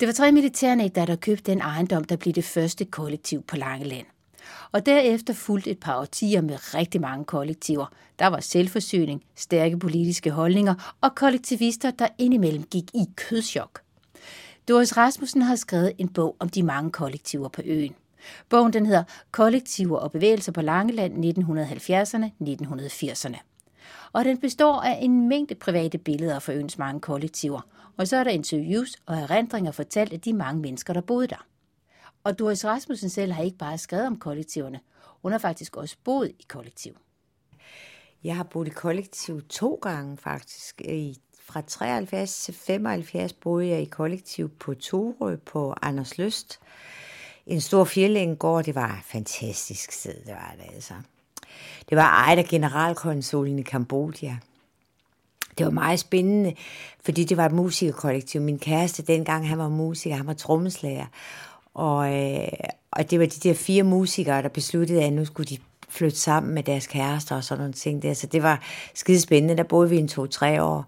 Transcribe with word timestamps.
Det 0.00 0.08
var 0.08 0.12
tre 0.12 0.32
militærnægter, 0.32 1.04
der 1.04 1.16
købte 1.16 1.50
den 1.50 1.60
ejendom, 1.60 2.04
der 2.04 2.16
blev 2.16 2.34
det 2.34 2.44
første 2.44 2.84
kollektiv 2.84 3.42
på 3.42 3.56
Langeland. 3.56 4.06
Og 4.72 4.86
derefter 4.86 5.34
fulgte 5.34 5.70
et 5.70 5.80
par 5.80 6.00
årtier 6.00 6.40
med 6.40 6.74
rigtig 6.74 7.00
mange 7.00 7.24
kollektiver. 7.24 7.86
Der 8.18 8.26
var 8.26 8.40
selvforsyning, 8.40 9.24
stærke 9.36 9.78
politiske 9.78 10.30
holdninger 10.30 10.94
og 11.00 11.14
kollektivister, 11.14 11.90
der 11.90 12.08
indimellem 12.18 12.62
gik 12.62 12.90
i 12.94 13.04
kødchok. 13.16 13.80
Doris 14.68 14.96
Rasmussen 14.96 15.42
har 15.42 15.56
skrevet 15.56 15.92
en 15.98 16.08
bog 16.08 16.36
om 16.38 16.48
de 16.48 16.62
mange 16.62 16.90
kollektiver 16.90 17.48
på 17.48 17.62
øen. 17.64 17.94
Bogen 18.48 18.72
den 18.72 18.86
hedder 18.86 19.04
Kollektiver 19.30 19.98
og 19.98 20.12
bevægelser 20.12 20.52
på 20.52 20.62
Langeland 20.62 21.24
1970'erne-1980'erne. 21.24 23.36
Og 24.12 24.24
den 24.24 24.38
består 24.38 24.80
af 24.80 24.98
en 25.02 25.28
mængde 25.28 25.54
private 25.54 25.98
billeder 25.98 26.38
fra 26.38 26.52
øens 26.52 26.78
mange 26.78 27.00
kollektiver. 27.00 27.60
Og 27.98 28.08
så 28.08 28.16
er 28.16 28.24
der 28.24 28.30
interviews 28.30 28.96
og 29.06 29.16
erindringer 29.16 29.72
fortalt 29.72 30.12
af 30.12 30.20
de 30.20 30.32
mange 30.32 30.60
mennesker, 30.60 30.92
der 30.92 31.00
boede 31.00 31.26
der. 31.26 31.46
Og 32.24 32.38
Doris 32.38 32.64
Rasmussen 32.64 33.10
selv 33.10 33.32
har 33.32 33.42
ikke 33.42 33.58
bare 33.58 33.78
skrevet 33.78 34.06
om 34.06 34.18
kollektiverne. 34.18 34.80
Hun 35.22 35.32
har 35.32 35.38
faktisk 35.38 35.76
også 35.76 35.96
boet 36.04 36.28
i 36.28 36.44
kollektiv. 36.48 36.92
Jeg 38.24 38.36
har 38.36 38.44
boet 38.44 38.66
i 38.66 38.70
kollektiv 38.70 39.42
to 39.48 39.78
gange 39.82 40.16
faktisk. 40.16 40.80
I, 40.80 41.16
fra 41.40 41.60
73 41.60 42.44
til 42.44 42.54
75 42.54 43.32
boede 43.32 43.68
jeg 43.68 43.82
i 43.82 43.84
kollektiv 43.84 44.48
på 44.48 44.74
Torø 44.74 45.36
på 45.36 45.74
Anders 45.82 46.18
Lyst. 46.18 46.58
En 47.46 47.60
stor 47.60 48.34
går, 48.34 48.62
det 48.62 48.74
var 48.74 48.88
et 48.88 49.04
fantastisk 49.04 49.92
sted, 49.92 50.14
det 50.26 50.34
var 50.34 50.54
det 50.58 50.74
altså. 50.74 50.94
Det 51.88 51.96
var 51.96 52.24
ejet 52.24 52.38
af 52.38 52.44
generalkonsulen 52.44 53.58
i 53.58 53.62
Kambodja. 53.62 54.38
Det 55.58 55.66
var 55.66 55.72
meget 55.72 56.00
spændende, 56.00 56.54
fordi 57.04 57.24
det 57.24 57.36
var 57.36 57.46
et 57.46 57.52
musikerkollektiv. 57.52 58.40
Min 58.40 58.58
kæreste 58.58 59.02
dengang, 59.02 59.48
han 59.48 59.58
var 59.58 59.68
musiker, 59.68 60.16
han 60.16 60.26
var 60.26 60.32
trommeslager. 60.32 61.06
Og, 61.74 62.14
øh, 62.14 62.48
og 62.90 63.10
det 63.10 63.20
var 63.20 63.26
de 63.26 63.48
der 63.48 63.54
fire 63.54 63.82
musikere, 63.82 64.42
der 64.42 64.48
besluttede, 64.48 65.04
at 65.04 65.12
nu 65.12 65.24
skulle 65.24 65.46
de 65.46 65.58
flytte 65.88 66.18
sammen 66.18 66.54
med 66.54 66.62
deres 66.62 66.86
kærester 66.86 67.36
og 67.36 67.44
sådan 67.44 67.60
nogle 67.60 67.72
ting 67.72 68.02
der. 68.02 68.14
Så 68.14 68.26
det 68.26 68.42
var 68.42 68.62
skide 68.94 69.20
spændende. 69.20 69.56
Der 69.56 69.62
boede 69.62 69.90
vi 69.90 69.96
en 69.96 70.08
to-tre 70.08 70.62
år. 70.62 70.84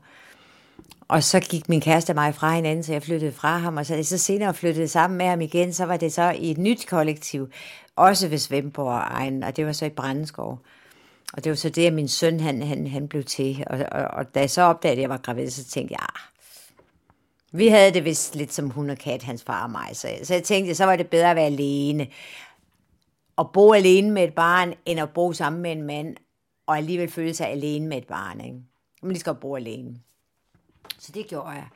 Og 1.08 1.22
så 1.22 1.40
gik 1.40 1.68
min 1.68 1.80
kæreste 1.80 2.10
og 2.10 2.14
mig 2.14 2.34
fra 2.34 2.54
hinanden, 2.54 2.84
så 2.84 2.92
jeg 2.92 3.02
flyttede 3.02 3.32
fra 3.32 3.58
ham, 3.58 3.76
og 3.76 3.86
så, 3.86 4.02
så 4.02 4.18
senere 4.18 4.54
flyttede 4.54 4.88
sammen 4.88 5.16
med 5.18 5.26
ham 5.26 5.40
igen, 5.40 5.72
så 5.72 5.84
var 5.84 5.96
det 5.96 6.12
så 6.12 6.30
i 6.30 6.50
et 6.50 6.58
nyt 6.58 6.86
kollektiv, 6.88 7.48
også 7.96 8.28
ved 8.28 8.38
Svendborg 8.38 9.02
egen, 9.10 9.42
og 9.42 9.56
det 9.56 9.66
var 9.66 9.72
så 9.72 9.86
i 9.86 9.90
Brandeskov. 9.90 10.58
Og 11.32 11.44
det 11.44 11.50
var 11.50 11.56
så 11.56 11.68
det, 11.68 11.86
at 11.86 11.92
min 11.92 12.08
søn, 12.08 12.40
han, 12.40 12.62
han, 12.62 12.86
han 12.86 13.08
blev 13.08 13.24
til. 13.24 13.64
Og, 13.66 13.78
og, 13.92 14.02
og 14.02 14.34
da 14.34 14.40
jeg 14.40 14.50
så 14.50 14.62
opdagede, 14.62 14.96
at 14.96 15.02
jeg 15.02 15.10
var 15.10 15.16
gravid, 15.16 15.50
så 15.50 15.64
tænkte 15.64 15.92
jeg, 15.92 16.00
ah, 16.02 16.30
vi 17.52 17.68
havde 17.68 17.94
det 17.94 18.04
vist 18.04 18.34
lidt 18.34 18.52
som 18.52 18.70
hun 18.70 18.90
og 18.90 18.98
kat, 18.98 19.22
hans 19.22 19.44
far 19.44 19.64
og 19.64 19.70
mig. 19.70 19.88
Så, 19.92 20.08
så 20.22 20.34
jeg 20.34 20.44
tænkte, 20.44 20.74
så 20.74 20.84
var 20.84 20.96
det 20.96 21.10
bedre 21.10 21.30
at 21.30 21.36
være 21.36 21.46
alene. 21.46 22.08
At 23.38 23.52
bo 23.52 23.72
alene 23.72 24.10
med 24.10 24.24
et 24.24 24.34
barn, 24.34 24.74
end 24.86 25.00
at 25.00 25.10
bo 25.10 25.32
sammen 25.32 25.62
med 25.62 25.72
en 25.72 25.82
mand, 25.82 26.16
og 26.66 26.76
alligevel 26.76 27.10
føle 27.10 27.34
sig 27.34 27.48
alene 27.48 27.86
med 27.86 27.96
et 27.98 28.06
barn. 28.06 28.40
Ikke? 28.40 28.58
Man 29.02 29.12
lige 29.12 29.20
skal 29.20 29.34
bo 29.34 29.56
alene. 29.56 30.00
Så 30.98 31.12
det 31.12 31.26
gjorde 31.26 31.48
jeg. 31.48 31.68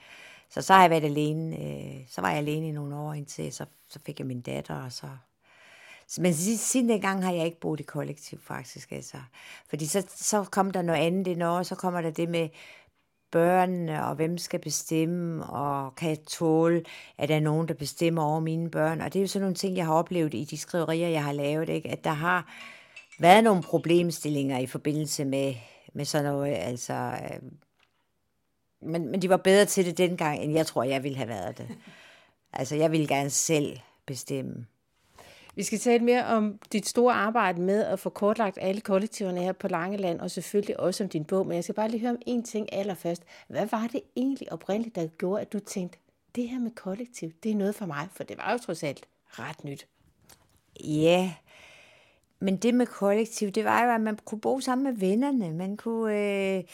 Så 0.50 0.62
så 0.62 0.72
har 0.72 0.80
jeg 0.80 0.90
været 0.90 1.04
alene. 1.04 1.56
Øh, 1.56 2.00
så 2.08 2.20
var 2.20 2.28
jeg 2.28 2.38
alene 2.38 2.68
i 2.68 2.72
nogle 2.72 2.96
år 2.96 3.12
indtil, 3.12 3.52
så, 3.52 3.64
så 3.88 3.98
fik 4.06 4.18
jeg 4.18 4.26
min 4.26 4.40
datter, 4.40 4.74
og 4.74 4.92
så 4.92 5.06
men 6.18 6.34
siden 6.34 6.88
dengang 6.88 7.24
har 7.24 7.32
jeg 7.32 7.44
ikke 7.44 7.60
boet 7.60 7.80
i 7.80 7.82
kollektiv, 7.82 8.40
faktisk. 8.40 8.92
Altså. 8.92 9.16
Fordi 9.68 9.86
så, 9.86 10.06
så 10.16 10.44
kom 10.44 10.70
der 10.70 10.82
noget 10.82 11.00
andet 11.00 11.26
ind 11.26 11.42
over, 11.42 11.62
så 11.62 11.74
kommer 11.74 12.00
der 12.00 12.10
det 12.10 12.28
med 12.28 12.48
børnene, 13.34 14.04
og 14.06 14.14
hvem 14.14 14.38
skal 14.38 14.60
bestemme, 14.60 15.46
og 15.46 15.94
kan 15.94 16.08
jeg 16.08 16.18
tåle, 16.26 16.84
at 17.18 17.28
der 17.28 17.36
er 17.36 17.40
nogen, 17.40 17.68
der 17.68 17.74
bestemmer 17.74 18.22
over 18.22 18.40
mine 18.40 18.70
børn. 18.70 19.00
Og 19.00 19.12
det 19.12 19.18
er 19.18 19.22
jo 19.22 19.28
sådan 19.28 19.42
nogle 19.42 19.54
ting, 19.54 19.76
jeg 19.76 19.86
har 19.86 19.94
oplevet 19.94 20.34
i 20.34 20.44
de 20.44 20.56
skriverier, 20.56 21.08
jeg 21.08 21.24
har 21.24 21.32
lavet, 21.32 21.68
ikke? 21.68 21.90
at 21.90 22.04
der 22.04 22.10
har 22.10 22.54
været 23.18 23.44
nogle 23.44 23.62
problemstillinger 23.62 24.58
i 24.58 24.66
forbindelse 24.66 25.24
med, 25.24 25.54
med 25.92 26.04
sådan 26.04 26.24
noget, 26.24 26.54
altså... 26.54 26.94
Øh, 26.94 27.42
men, 28.82 29.10
men 29.10 29.22
de 29.22 29.28
var 29.28 29.36
bedre 29.36 29.64
til 29.64 29.86
det 29.86 29.98
dengang, 29.98 30.38
end 30.42 30.52
jeg 30.52 30.66
tror, 30.66 30.82
jeg 30.82 31.02
ville 31.02 31.16
have 31.16 31.28
været 31.28 31.58
det. 31.58 31.68
Altså, 32.52 32.76
jeg 32.76 32.92
ville 32.92 33.08
gerne 33.08 33.30
selv 33.30 33.78
bestemme. 34.06 34.66
Vi 35.56 35.62
skal 35.62 35.78
tale 35.78 36.04
mere 36.04 36.24
om 36.26 36.58
dit 36.72 36.88
store 36.88 37.14
arbejde 37.14 37.60
med 37.60 37.84
at 37.84 38.00
få 38.00 38.10
kortlagt 38.10 38.58
alle 38.60 38.80
kollektiverne 38.80 39.40
her 39.40 39.52
på 39.52 39.68
Langeland, 39.68 40.20
og 40.20 40.30
selvfølgelig 40.30 40.80
også 40.80 41.04
om 41.04 41.10
din 41.10 41.24
bog. 41.24 41.46
Men 41.46 41.54
jeg 41.54 41.64
skal 41.64 41.74
bare 41.74 41.88
lige 41.88 42.00
høre 42.00 42.10
om 42.10 42.22
en 42.26 42.42
ting 42.42 42.72
allerførst. 42.72 43.22
Hvad 43.48 43.66
var 43.66 43.88
det 43.92 44.00
egentlig 44.16 44.52
oprindeligt, 44.52 44.96
der 44.96 45.06
gjorde, 45.06 45.40
at 45.40 45.52
du 45.52 45.58
tænkte, 45.58 45.98
det 46.34 46.48
her 46.48 46.58
med 46.58 46.70
kollektiv, 46.70 47.32
det 47.42 47.50
er 47.50 47.56
noget 47.56 47.74
for 47.74 47.86
mig? 47.86 48.08
For 48.12 48.24
det 48.24 48.38
var 48.38 48.52
jo 48.52 48.58
trods 48.58 48.82
alt 48.82 49.06
ret 49.26 49.64
nyt. 49.64 49.86
Ja, 50.80 51.34
men 52.40 52.56
det 52.56 52.74
med 52.74 52.86
kollektiv, 52.86 53.50
det 53.50 53.64
var 53.64 53.84
jo, 53.84 53.90
at 53.90 54.00
man 54.00 54.18
kunne 54.24 54.40
bo 54.40 54.60
sammen 54.60 54.84
med 54.84 54.92
vennerne. 54.92 55.52
Man 55.52 55.76
kunne... 55.76 56.18
Øh 56.58 56.64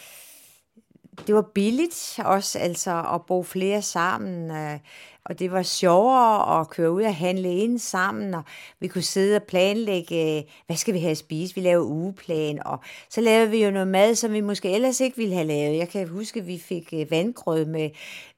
det 1.26 1.34
var 1.34 1.42
billigt 1.42 2.19
også, 2.25 2.58
altså 2.58 3.03
at 3.14 3.26
bo 3.26 3.42
flere 3.42 3.82
sammen, 3.82 4.50
øh, 4.50 4.78
og 5.25 5.38
det 5.38 5.53
var 5.53 5.62
sjovere 5.62 6.60
at 6.60 6.70
køre 6.70 6.92
ud 6.92 7.03
og 7.03 7.14
handle 7.14 7.56
ind 7.56 7.78
sammen, 7.78 8.34
og 8.34 8.42
vi 8.81 8.88
kunne 8.88 9.03
sidde 9.03 9.36
og 9.36 9.42
planlægge, 9.42 10.38
øh, 10.38 10.42
hvad 10.66 10.76
skal 10.76 10.94
vi 10.94 10.98
have 10.98 11.10
at 11.10 11.19
spise? 11.19 11.54
Vi 11.54 11.60
lavede 11.60 11.86
ugeplan, 11.86 12.66
og 12.66 12.78
så 13.09 13.20
lavede 13.20 13.50
vi 13.50 13.64
jo 13.64 13.70
noget 13.70 13.88
mad, 13.88 14.14
som 14.14 14.32
vi 14.32 14.41
måske 14.41 14.70
ellers 14.70 15.00
ikke 15.00 15.16
ville 15.16 15.34
have 15.34 15.47
lavet. 15.47 15.76
Jeg 15.76 15.88
kan 15.88 16.09
huske, 16.09 16.41
at 16.41 16.47
vi 16.47 16.59
fik 16.59 16.88
øh, 16.92 17.10
vandgrød 17.10 17.64
med, 17.64 17.91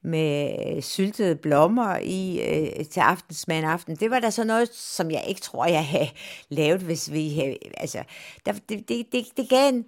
med 0.03 0.55
øh, 0.67 0.83
syltede 0.83 1.37
blommer 1.37 1.97
i 2.03 2.41
øh, 2.41 2.85
til 2.85 3.01
aftensmad 3.01 3.65
aften. 3.65 3.97
Det 3.97 4.11
var 4.11 4.21
da 4.21 4.31
så 4.31 4.45
noget, 4.45 4.75
som 4.75 5.11
jeg 5.11 5.25
ikke 5.29 5.41
tror, 5.41 5.67
jeg 5.67 5.87
havde 5.87 6.11
lavet, 6.49 6.81
hvis 6.81 7.13
vi 7.13 7.35
havde, 7.35 7.57
altså, 7.77 8.03
der, 8.47 8.53
det, 8.53 8.89
det, 8.89 9.07
det, 9.13 9.25
det 9.37 9.49
gav 9.49 9.69
en, 9.69 9.85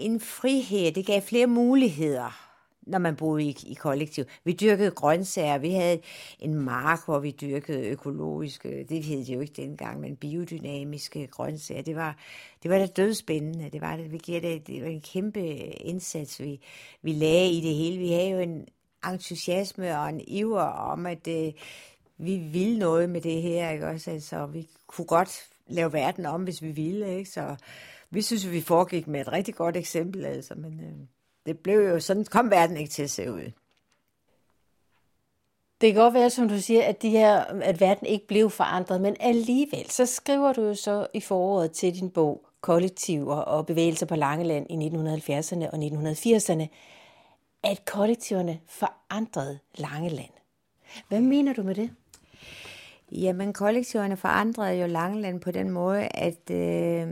en 0.00 0.20
frihed, 0.20 0.92
det 0.92 1.06
gav 1.06 1.22
flere 1.22 1.46
muligheder, 1.46 2.50
når 2.82 2.98
man 2.98 3.16
boede 3.16 3.44
i, 3.44 3.56
i 3.66 3.74
kollektiv. 3.74 4.24
Vi 4.44 4.52
dyrkede 4.52 4.90
grøntsager, 4.90 5.58
vi 5.58 5.70
havde 5.70 6.00
en 6.38 6.54
mark, 6.54 7.04
hvor 7.04 7.18
vi 7.18 7.30
dyrkede 7.30 7.88
økologiske, 7.88 8.86
det 8.88 9.04
hed 9.04 9.18
det 9.18 9.34
jo 9.34 9.40
ikke 9.40 9.62
dengang, 9.62 10.00
men 10.00 10.16
biodynamiske 10.16 11.26
grøntsager. 11.26 11.82
Det 11.82 11.96
var, 11.96 12.16
det 12.62 12.70
var 12.70 12.78
da 12.78 12.86
dødspændende, 12.86 13.70
det 13.72 13.80
var 13.80 13.96
det. 13.96 14.12
Vi 14.12 14.18
gjorde 14.18 14.48
det, 14.48 14.66
det 14.66 14.82
var 14.82 14.88
en 14.88 15.00
kæmpe 15.00 15.56
indsats, 15.66 16.40
vi, 16.40 16.60
vi 17.02 17.12
lagde 17.12 17.50
i 17.50 17.60
det 17.60 17.74
hele. 17.74 17.98
Vi 17.98 18.12
havde 18.12 18.30
jo 18.30 18.38
en 18.38 18.68
entusiasme 19.12 19.98
og 19.98 20.08
en 20.08 20.20
iver 20.20 20.62
om, 20.62 21.06
at 21.06 21.28
øh, 21.28 21.52
vi 22.18 22.36
ville 22.36 22.78
noget 22.78 23.10
med 23.10 23.20
det 23.20 23.42
her, 23.42 23.70
ikke 23.70 23.86
også? 23.86 24.10
Altså, 24.10 24.46
vi 24.46 24.68
kunne 24.86 25.06
godt 25.06 25.49
lave 25.70 25.92
verden 25.92 26.26
om, 26.26 26.42
hvis 26.42 26.62
vi 26.62 26.70
ville, 26.70 27.18
ikke? 27.18 27.30
Så, 27.30 27.56
vi 28.10 28.22
synes, 28.22 28.50
vi 28.50 28.60
foregik 28.60 29.06
med 29.06 29.20
et 29.20 29.32
rigtig 29.32 29.54
godt 29.54 29.76
eksempel, 29.76 30.24
altså, 30.24 30.54
men 30.54 30.80
øh, 30.80 31.06
det 31.46 31.58
blev 31.58 31.80
jo 31.80 32.00
sådan, 32.00 32.24
kom 32.24 32.50
verden 32.50 32.76
ikke 32.76 32.90
til 32.90 33.02
at 33.02 33.10
se 33.10 33.32
ud. 33.32 33.52
Det 35.80 35.92
kan 35.92 36.02
godt 36.02 36.14
være, 36.14 36.30
som 36.30 36.48
du 36.48 36.60
siger, 36.60 36.82
at, 36.82 37.02
de 37.02 37.10
her, 37.10 37.44
at 37.44 37.80
verden 37.80 38.06
ikke 38.06 38.26
blev 38.26 38.50
forandret, 38.50 39.00
men 39.00 39.16
alligevel, 39.20 39.90
så 39.90 40.06
skriver 40.06 40.52
du 40.52 40.62
jo 40.62 40.74
så 40.74 41.06
i 41.14 41.20
foråret 41.20 41.72
til 41.72 41.94
din 41.94 42.10
bog 42.10 42.46
Kollektiver 42.60 43.36
og 43.36 43.66
bevægelser 43.66 44.06
på 44.06 44.16
Langeland 44.16 44.66
i 44.70 44.74
1970'erne 44.74 45.70
og 45.70 45.78
1980'erne, 45.78 46.66
at 47.62 47.84
kollektiverne 47.84 48.60
forandrede 48.66 49.58
Langeland. 49.74 50.30
Hvad 51.08 51.20
mener 51.20 51.52
du 51.52 51.62
med 51.62 51.74
det? 51.74 51.90
Jamen, 53.12 53.52
kollektiverne 53.52 54.16
forandrede 54.16 54.80
jo 54.80 54.86
Langeland 54.86 55.40
på 55.40 55.50
den 55.50 55.70
måde, 55.70 56.08
at 56.14 56.50
øh, 56.50 57.08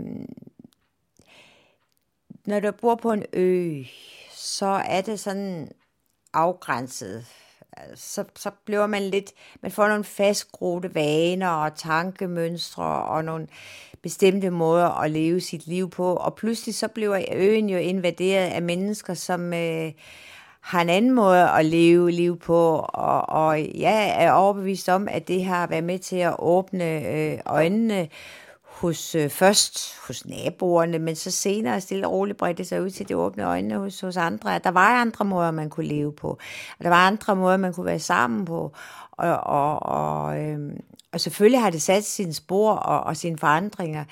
når 2.46 2.60
du 2.60 2.72
bor 2.80 2.94
på 2.94 3.12
en 3.12 3.24
ø, 3.32 3.82
så 4.32 4.66
er 4.66 5.00
det 5.00 5.20
sådan 5.20 5.70
afgrænset. 6.32 7.26
Så, 7.94 8.24
så 8.36 8.50
bliver 8.64 8.86
man 8.86 9.02
lidt, 9.02 9.32
man 9.62 9.70
får 9.70 9.88
nogle 9.88 10.04
fastgroede 10.04 10.94
vaner 10.94 11.48
og 11.48 11.74
tankemønstre 11.74 12.84
og 12.84 13.24
nogle 13.24 13.48
bestemte 14.02 14.50
måder 14.50 15.00
at 15.00 15.10
leve 15.10 15.40
sit 15.40 15.66
liv 15.66 15.90
på. 15.90 16.16
Og 16.16 16.34
pludselig 16.34 16.74
så 16.74 16.88
bliver 16.88 17.24
øen 17.32 17.70
jo 17.70 17.78
invaderet 17.78 18.46
af 18.46 18.62
mennesker, 18.62 19.14
som 19.14 19.54
øh, 19.54 19.92
har 20.60 20.80
en 20.80 20.88
anden 20.88 21.10
måde 21.10 21.50
at 21.50 21.64
leve 21.64 22.10
liv 22.10 22.38
på. 22.38 22.86
Og, 22.88 23.28
og 23.28 23.58
jeg 23.74 24.24
er 24.24 24.32
overbevist 24.32 24.88
om, 24.88 25.08
at 25.10 25.28
det 25.28 25.44
har 25.44 25.66
været 25.66 25.84
med 25.84 25.98
til 25.98 26.16
at 26.16 26.34
åbne 26.38 27.06
øh, 27.06 27.38
øjnene 27.46 28.08
hos 28.62 29.14
øh, 29.14 29.30
først 29.30 29.98
hos 30.06 30.26
naboerne, 30.26 30.98
men 30.98 31.16
så 31.16 31.30
senere 31.30 31.80
stille 31.80 32.06
og 32.06 32.12
roligt 32.12 32.38
bredte 32.38 32.64
sig 32.64 32.82
ud 32.82 32.90
til 32.90 33.08
de 33.08 33.16
åbne 33.16 33.44
øjne 33.44 33.78
hos, 33.78 34.00
hos 34.00 34.16
andre. 34.16 34.58
Der 34.58 34.70
var 34.70 35.00
andre 35.00 35.24
måder, 35.24 35.50
man 35.50 35.70
kunne 35.70 35.86
leve 35.86 36.12
på, 36.12 36.28
og 36.78 36.84
der 36.84 36.88
var 36.88 37.06
andre 37.06 37.36
måder, 37.36 37.56
man 37.56 37.74
kunne 37.74 37.86
være 37.86 37.98
sammen 37.98 38.44
på, 38.44 38.72
og, 39.12 39.36
og, 39.36 39.82
og, 39.82 40.38
øh, 40.40 40.72
og 41.12 41.20
selvfølgelig 41.20 41.60
har 41.60 41.70
det 41.70 41.82
sat 41.82 42.04
sine 42.04 42.34
spor 42.34 42.72
og, 42.72 43.00
og 43.00 43.16
sine 43.16 43.38
forandringer. 43.38 44.04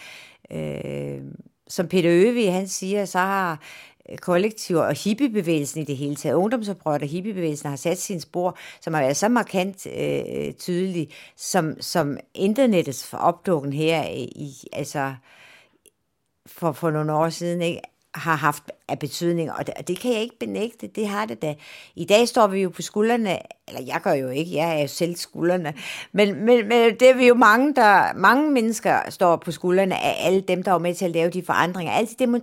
Øh, 0.51 1.21
som 1.69 1.89
Peter 1.89 2.11
Øvig, 2.13 2.53
han 2.53 2.69
siger, 2.69 3.05
så 3.05 3.19
har 3.19 3.61
kollektiver 4.21 4.83
og 4.83 4.95
hippiebevægelsen 4.95 5.81
i 5.81 5.85
det 5.85 5.97
hele 5.97 6.17
taget, 6.17 6.35
ungdomsoprøret 6.35 7.03
og 7.03 7.09
hippiebevægelsen 7.09 7.69
har 7.69 7.77
sat 7.77 7.99
sin 7.99 8.21
spor, 8.21 8.59
som 8.81 8.95
har 8.95 9.01
været 9.01 9.17
så 9.17 9.29
markant 9.29 9.87
øh, 9.87 10.53
tydelig, 10.53 11.09
som, 11.37 11.81
som 11.81 12.19
internettets 12.35 13.15
opdukken 13.15 13.73
her 13.73 14.03
i, 14.11 14.55
altså 14.73 15.15
for, 16.47 16.73
for 16.73 16.91
nogle 16.91 17.13
år 17.13 17.29
siden, 17.29 17.63
ikke? 17.63 17.81
Har 18.17 18.37
haft 18.37 18.63
af 18.89 18.99
betydning, 18.99 19.53
og 19.53 19.67
det, 19.67 19.75
og 19.79 19.89
det 19.89 19.99
kan 19.99 20.13
jeg 20.13 20.21
ikke 20.21 20.39
benægte, 20.39 20.87
det 20.87 21.09
har 21.09 21.27
det 21.27 21.43
da. 21.43 21.55
I 21.95 22.05
dag 22.05 22.29
står 22.29 22.47
vi 22.47 22.63
jo 22.63 22.69
på 22.69 22.83
skuldrene, 22.83 23.39
eller 23.69 23.83
jeg 23.83 24.01
gør 24.05 24.13
jo 24.13 24.29
ikke, 24.29 24.57
jeg 24.57 24.77
er 24.77 24.81
jo 24.81 24.89
selv 24.89 25.17
skuldrene, 25.17 25.75
men, 26.13 26.45
men, 26.45 26.69
men 26.69 26.95
det 27.01 27.11
er 27.11 27.15
vi 27.15 27.27
jo 27.27 27.35
mange, 27.35 27.75
der, 27.75 28.15
mange 28.15 28.51
mennesker 28.51 29.11
står 29.11 29.37
på 29.37 29.53
skuldrene 29.53 29.95
af 29.95 30.27
alle 30.27 30.41
dem, 30.41 30.63
der 30.63 30.71
var 30.71 30.79
med 30.79 30.95
til 30.95 31.05
at 31.05 31.11
lave 31.11 31.31
de 31.31 31.43
forandringer, 31.43 31.93
alle 31.93 32.09
de 32.19 32.41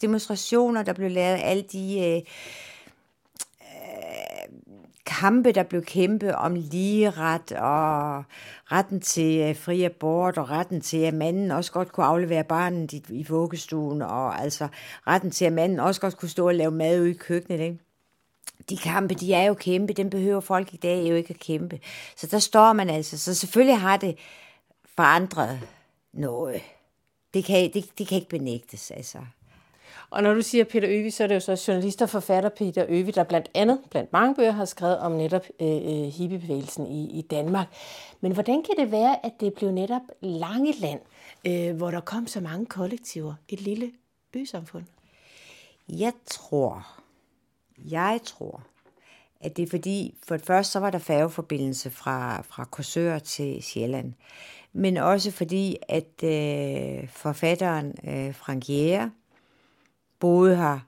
demonstrationer, 0.00 0.82
der 0.82 0.92
blev 0.92 1.10
lavet, 1.10 1.40
alle 1.42 1.62
de 1.72 2.00
øh, 2.00 2.22
kampe, 5.06 5.52
der 5.52 5.62
blev 5.62 5.84
kæmpet 5.84 6.34
om 6.34 6.54
ligeret 6.54 7.52
og 7.52 8.24
retten 8.72 9.00
til 9.00 9.40
øh, 9.40 9.56
fri 9.56 9.84
abort 9.84 10.38
og 10.38 10.50
retten 10.50 10.80
til, 10.80 10.96
at 10.96 11.14
manden 11.14 11.50
også 11.50 11.72
godt 11.72 11.92
kunne 11.92 12.06
aflevere 12.06 12.44
barnet 12.44 12.92
i, 12.92 13.02
i 13.08 13.26
vuggestuen 13.28 14.02
og 14.02 14.40
altså 14.40 14.68
retten 15.06 15.30
til, 15.30 15.44
at 15.44 15.52
manden 15.52 15.80
også 15.80 16.00
godt 16.00 16.16
kunne 16.16 16.28
stå 16.28 16.46
og 16.46 16.54
lave 16.54 16.70
mad 16.70 17.00
ude 17.00 17.10
i 17.10 17.14
køkkenet. 17.14 17.60
Ikke? 17.60 17.78
De 18.70 18.76
kampe, 18.76 19.14
de 19.14 19.34
er 19.34 19.42
jo 19.42 19.54
kæmpe, 19.54 19.92
den 19.92 20.10
behøver 20.10 20.40
folk 20.40 20.74
i 20.74 20.76
dag 20.76 21.08
jo 21.08 21.14
ikke 21.14 21.30
at 21.30 21.40
kæmpe. 21.40 21.80
Så 22.16 22.26
der 22.26 22.38
står 22.38 22.72
man 22.72 22.90
altså. 22.90 23.18
Så 23.18 23.34
selvfølgelig 23.34 23.80
har 23.80 23.96
det 23.96 24.16
forandret 24.96 25.60
noget. 26.12 26.62
Det 27.34 27.44
kan, 27.44 27.70
det, 27.74 27.98
det 27.98 28.06
kan 28.06 28.16
ikke 28.16 28.28
benægtes, 28.28 28.90
altså. 28.90 29.18
Og 30.14 30.22
når 30.22 30.34
du 30.34 30.42
siger 30.42 30.64
Peter 30.64 30.88
Øvi, 30.90 31.10
så 31.10 31.22
er 31.22 31.26
det 31.26 31.34
jo 31.34 31.40
så 31.40 31.64
journalist 31.68 32.02
og 32.02 32.10
forfatter 32.10 32.48
Peter 32.48 32.86
Øvi, 32.88 33.10
der 33.10 33.24
blandt 33.24 33.50
andet, 33.54 33.80
blandt 33.90 34.12
mange 34.12 34.34
bøger, 34.34 34.50
har 34.50 34.64
skrevet 34.64 34.98
om 34.98 35.12
netop 35.12 35.46
øh, 35.60 35.76
øh, 35.76 36.12
hippiebevægelsen 36.12 36.86
i, 36.86 37.18
i 37.18 37.22
Danmark. 37.22 37.66
Men 38.20 38.32
hvordan 38.32 38.62
kan 38.62 38.74
det 38.84 38.92
være, 38.92 39.26
at 39.26 39.32
det 39.40 39.54
blev 39.54 39.70
netop 39.70 40.02
Langeland, 40.20 41.00
øh, 41.46 41.76
hvor 41.76 41.90
der 41.90 42.00
kom 42.00 42.26
så 42.26 42.40
mange 42.40 42.66
kollektiver, 42.66 43.34
et 43.48 43.60
lille 43.60 43.92
øsamfund? 44.34 44.84
Jeg 45.88 46.12
tror, 46.26 46.86
jeg 47.90 48.20
tror, 48.24 48.62
at 49.40 49.56
det 49.56 49.62
er 49.62 49.70
fordi, 49.70 50.14
for 50.26 50.36
det 50.36 50.46
første 50.46 50.72
så 50.72 50.80
var 50.80 50.90
der 50.90 50.98
færgeforbindelse 50.98 51.90
fra, 51.90 52.42
fra 52.42 52.64
Korsør 52.64 53.18
til 53.18 53.62
Sjælland, 53.62 54.12
men 54.72 54.96
også 54.96 55.30
fordi, 55.30 55.76
at 55.88 56.24
øh, 56.24 57.08
forfatteren 57.08 57.94
øh, 58.04 58.34
Frank 58.34 58.68
Jæger, 58.68 59.10
boede 60.20 60.56
her, 60.56 60.78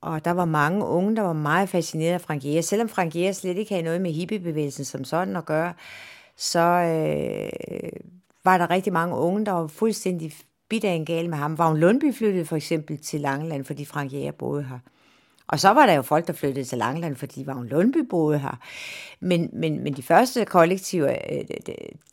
og 0.00 0.24
der 0.24 0.30
var 0.30 0.44
mange 0.44 0.84
unge, 0.84 1.16
der 1.16 1.22
var 1.22 1.32
meget 1.32 1.68
fascineret 1.68 2.12
af 2.12 2.20
Frank 2.20 2.44
Jæger. 2.44 2.62
Selvom 2.62 2.88
Frank 2.88 3.16
Jæger 3.16 3.32
slet 3.32 3.56
ikke 3.56 3.74
havde 3.74 3.84
noget 3.84 4.00
med 4.00 4.12
hippiebevægelsen 4.12 4.84
som 4.84 5.04
sådan 5.04 5.36
at 5.36 5.44
gøre, 5.44 5.72
så 6.36 6.60
øh, 6.60 7.90
var 8.44 8.58
der 8.58 8.70
rigtig 8.70 8.92
mange 8.92 9.16
unge, 9.16 9.46
der 9.46 9.52
var 9.52 9.66
fuldstændig 9.66 10.32
bidt 10.68 10.84
af 10.84 10.92
en 10.92 11.04
gal 11.04 11.30
med 11.30 11.38
ham. 11.38 11.58
Vagn 11.58 11.78
Lundby 11.78 12.14
flyttede 12.14 12.44
for 12.44 12.56
eksempel 12.56 12.98
til 12.98 13.20
Langeland, 13.20 13.64
fordi 13.64 13.84
Frank 13.84 14.12
Jæger 14.12 14.32
boede 14.32 14.62
her. 14.62 14.78
Og 15.46 15.60
så 15.60 15.68
var 15.68 15.86
der 15.86 15.92
jo 15.92 16.02
folk, 16.02 16.26
der 16.26 16.32
flyttede 16.32 16.64
til 16.64 16.78
Langeland, 16.78 17.16
fordi 17.16 17.46
Vagn 17.46 17.66
Lundby 17.66 17.98
boede 18.10 18.38
her. 18.38 18.58
Men, 19.20 19.50
men, 19.52 19.82
men 19.82 19.92
de 19.92 20.02
første 20.02 20.44
kollektiver, 20.44 21.16
øh, 21.30 21.44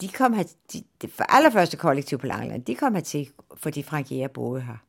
de 0.01 0.07
kom 0.07 0.33
her, 0.33 0.43
de, 0.73 0.83
de 1.01 1.09
allerførste 1.29 1.77
kollektiv 1.77 2.17
på 2.17 2.27
Langeland, 2.27 2.63
de 2.65 2.75
kom 2.75 2.93
her 2.95 3.01
til, 3.01 3.29
fordi 3.55 3.83
Frank 3.83 4.11
Jæger 4.11 4.27
boede 4.27 4.61
her. 4.61 4.86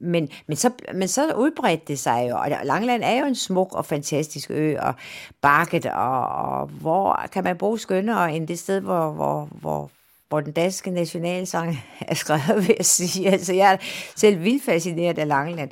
Men, 0.00 0.28
men, 0.46 0.56
så, 0.56 0.70
men 0.94 1.08
så 1.08 1.32
udbredte 1.34 1.84
det 1.88 1.98
sig 1.98 2.26
jo, 2.30 2.36
og 2.36 2.48
Langland 2.64 3.02
er 3.04 3.20
jo 3.20 3.26
en 3.26 3.34
smuk 3.34 3.72
og 3.72 3.86
fantastisk 3.86 4.50
ø, 4.50 4.78
og 4.78 4.94
bakket, 5.40 5.86
og, 5.86 6.28
og 6.28 6.66
hvor 6.66 7.20
kan 7.32 7.44
man 7.44 7.56
bo 7.56 7.76
skønnere 7.76 8.32
end 8.32 8.48
det 8.48 8.58
sted, 8.58 8.80
hvor, 8.80 9.10
hvor, 9.10 9.48
hvor, 9.60 9.90
hvor 10.28 10.40
den 10.40 10.52
danske 10.52 10.90
nationalsang 10.90 11.84
er 12.08 12.14
skrevet, 12.14 12.68
vil 12.68 12.74
jeg 12.78 12.86
sige. 12.86 13.30
Altså, 13.30 13.54
jeg 13.54 13.72
er 13.72 13.76
selv 14.16 14.44
vildt 14.44 14.64
fascineret 14.64 15.18
af 15.18 15.28
Langland. 15.28 15.70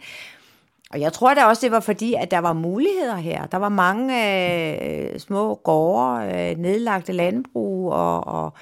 Og 0.90 1.00
jeg 1.00 1.12
tror 1.12 1.34
da 1.34 1.44
også, 1.44 1.60
det 1.62 1.72
var 1.72 1.81
fordi, 1.81 2.14
at 2.14 2.31
der 2.31 2.38
var 2.38 2.52
muligheder 2.52 3.16
her. 3.16 3.46
Der 3.46 3.58
var 3.58 3.69
mange 3.69 4.14
øh, 5.12 5.20
små 5.20 5.54
gårde, 5.54 6.24
øh, 6.24 6.58
nedlagte 6.58 7.12
landbrug, 7.12 7.92
og, 7.92 8.26
og 8.26 8.52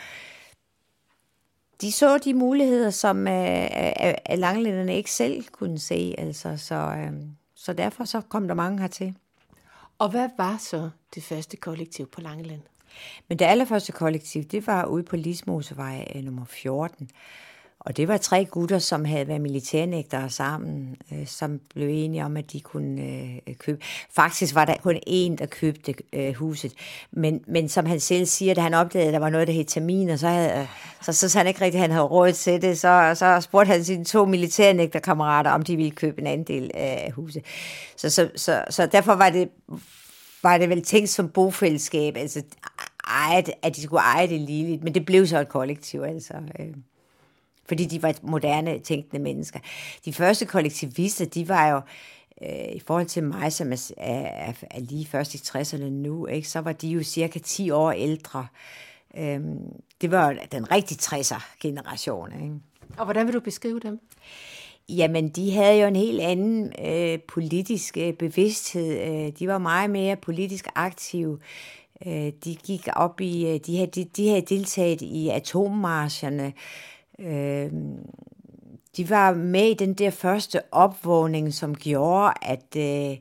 de 1.80 1.92
så 1.92 2.18
de 2.18 2.34
muligheder, 2.34 2.90
som 2.90 3.28
øh, 3.28 3.64
øh, 4.04 4.14
langlænderne 4.38 4.96
ikke 4.96 5.10
selv 5.10 5.44
kunne 5.52 5.78
se. 5.78 6.14
Altså, 6.18 6.56
så, 6.56 6.74
øh, 6.74 7.12
så 7.54 7.72
derfor 7.72 8.04
så 8.04 8.20
kom 8.20 8.48
der 8.48 8.54
mange 8.54 8.80
hertil. 8.80 9.14
Og 9.98 10.10
hvad 10.10 10.28
var 10.36 10.56
så 10.60 10.90
det 11.14 11.22
første 11.22 11.56
kollektiv 11.56 12.06
på 12.06 12.20
Langeland? 12.20 12.60
Men 13.28 13.38
det 13.38 13.44
allerførste 13.44 13.92
kollektiv, 13.92 14.44
det 14.44 14.66
var 14.66 14.84
ude 14.84 15.02
på 15.02 15.16
Lismosevej 15.16 16.12
øh, 16.14 16.22
nummer 16.22 16.44
14. 16.44 17.10
Og 17.86 17.96
det 17.96 18.08
var 18.08 18.16
tre 18.16 18.44
gutter, 18.44 18.78
som 18.78 19.04
havde 19.04 19.28
været 19.28 19.40
militærnægtere 19.40 20.30
sammen, 20.30 20.96
øh, 21.12 21.26
som 21.26 21.60
blev 21.74 21.88
enige 21.88 22.24
om, 22.24 22.36
at 22.36 22.52
de 22.52 22.60
kunne 22.60 23.02
øh, 23.02 23.54
købe. 23.58 23.78
Faktisk 24.10 24.54
var 24.54 24.64
der 24.64 24.74
kun 24.76 24.96
én, 24.96 25.36
der 25.36 25.46
købte 25.50 25.94
øh, 26.12 26.34
huset. 26.34 26.72
Men, 27.10 27.44
men 27.46 27.68
som 27.68 27.86
han 27.86 28.00
selv 28.00 28.26
siger, 28.26 28.54
da 28.54 28.60
han 28.60 28.74
opdagede, 28.74 29.08
at 29.08 29.12
der 29.12 29.18
var 29.18 29.30
noget, 29.30 29.46
der 29.48 29.52
hed 29.54 29.64
termin, 29.64 30.18
så, 30.18 30.28
havde, 30.28 30.60
øh, 30.60 30.66
så, 31.02 31.12
så, 31.12 31.28
så 31.28 31.38
han 31.38 31.46
ikke 31.46 31.60
rigtig, 31.60 31.78
at 31.78 31.82
han 31.82 31.90
havde 31.90 32.04
råd 32.04 32.32
til 32.32 32.62
det. 32.62 32.78
Så, 32.78 33.12
så 33.14 33.40
spurgte 33.40 33.72
han 33.72 33.84
sine 33.84 34.04
to 34.04 34.24
militærnægterkammerater, 34.24 35.50
om 35.50 35.62
de 35.62 35.76
ville 35.76 35.90
købe 35.90 36.20
en 36.20 36.26
anden 36.26 36.46
del 36.46 36.70
af 36.74 37.12
huset. 37.14 37.42
Så, 37.96 38.10
så, 38.10 38.30
så, 38.36 38.64
så 38.70 38.86
derfor 38.86 39.14
var 39.14 39.30
det, 39.30 39.48
var 40.42 40.58
det 40.58 40.68
vel 40.68 40.82
tænkt 40.82 41.08
som 41.08 41.28
bofællesskab, 41.28 42.16
altså 42.16 42.42
ejet, 43.06 43.50
at 43.62 43.76
de 43.76 43.82
skulle 43.82 44.02
eje 44.02 44.28
det 44.28 44.40
ligeligt, 44.40 44.84
men 44.84 44.94
det 44.94 45.06
blev 45.06 45.26
så 45.26 45.40
et 45.40 45.48
kollektiv, 45.48 46.02
altså. 46.02 46.34
Øh 46.58 46.66
fordi 47.68 47.84
de 47.84 48.02
var 48.02 48.14
moderne, 48.22 48.78
tænkende 48.78 49.22
mennesker. 49.22 49.60
De 50.04 50.12
første 50.12 50.46
kollektivister, 50.46 51.24
de 51.24 51.48
var 51.48 51.68
jo, 51.68 51.80
øh, 52.42 52.76
i 52.76 52.80
forhold 52.86 53.06
til 53.06 53.24
mig, 53.24 53.52
som 53.52 53.72
er, 53.72 53.92
er, 53.96 54.52
er 54.70 54.80
lige 54.80 55.06
først 55.06 55.34
i 55.34 55.38
60'erne 55.38 55.84
nu, 55.84 56.26
ikke, 56.26 56.48
så 56.48 56.60
var 56.60 56.72
de 56.72 56.88
jo 56.88 57.02
cirka 57.02 57.38
10 57.38 57.70
år 57.70 57.92
ældre. 57.92 58.46
Øh, 59.16 59.40
det 60.00 60.10
var 60.10 60.36
den 60.52 60.70
rigtige 60.72 60.98
60'er-generation. 60.98 62.42
Ikke? 62.42 62.54
Og 62.98 63.04
hvordan 63.04 63.26
vil 63.26 63.34
du 63.34 63.40
beskrive 63.40 63.80
dem? 63.80 64.00
Jamen, 64.88 65.28
de 65.28 65.52
havde 65.52 65.80
jo 65.80 65.86
en 65.86 65.96
helt 65.96 66.20
anden 66.20 66.72
øh, 66.86 67.18
politisk 67.28 67.96
øh, 67.96 68.12
bevidsthed. 68.12 69.00
Øh, 69.00 69.32
de 69.38 69.48
var 69.48 69.58
meget 69.58 69.90
mere 69.90 70.16
politisk 70.16 70.66
aktive. 70.74 71.38
Øh, 72.06 72.32
de 72.44 72.54
gik 72.54 72.88
op 72.92 73.20
i, 73.20 73.46
øh, 73.46 73.60
de 73.66 73.76
havde, 73.76 73.90
de, 73.90 74.04
de 74.04 74.28
havde 74.28 74.44
deltaget 74.48 75.02
i 75.02 75.28
atommarscherne. 75.28 76.52
Øh, 77.18 77.70
de 78.96 79.10
var 79.10 79.34
med 79.34 79.70
i 79.70 79.74
den 79.74 79.94
der 79.94 80.10
første 80.10 80.60
opvågning, 80.72 81.54
som 81.54 81.74
gjorde, 81.74 82.32
at, 82.42 82.76
øh, 82.76 83.16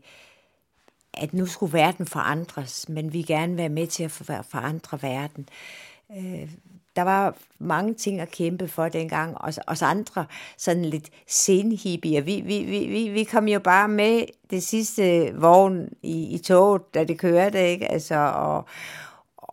at 1.13 1.33
nu 1.33 1.45
skulle 1.45 1.73
verden 1.73 2.05
forandres, 2.05 2.89
men 2.89 3.13
vi 3.13 3.21
gerne 3.21 3.57
være 3.57 3.69
med 3.69 3.87
til 3.87 4.03
at 4.03 4.11
forandre 4.51 5.01
verden. 5.01 5.49
Øh, 6.17 6.49
der 6.95 7.01
var 7.01 7.35
mange 7.59 7.93
ting 7.93 8.19
at 8.19 8.31
kæmpe 8.31 8.67
for 8.67 8.89
dengang, 8.89 9.37
og 9.37 9.53
os 9.67 9.81
andre 9.81 10.25
sådan 10.57 10.85
lidt 10.85 11.09
senhippier. 11.27 12.21
Vi, 12.21 12.41
vi, 12.41 12.63
vi, 12.63 13.09
vi 13.09 13.23
kom 13.23 13.47
jo 13.47 13.59
bare 13.59 13.87
med 13.87 14.23
det 14.49 14.63
sidste 14.63 15.33
vogn 15.35 15.89
i, 16.03 16.33
i 16.33 16.37
toget, 16.37 16.93
da 16.93 17.03
det 17.03 17.19
kørte, 17.19 17.69
ikke? 17.69 17.91
Altså, 17.91 18.15
og, 18.15 18.65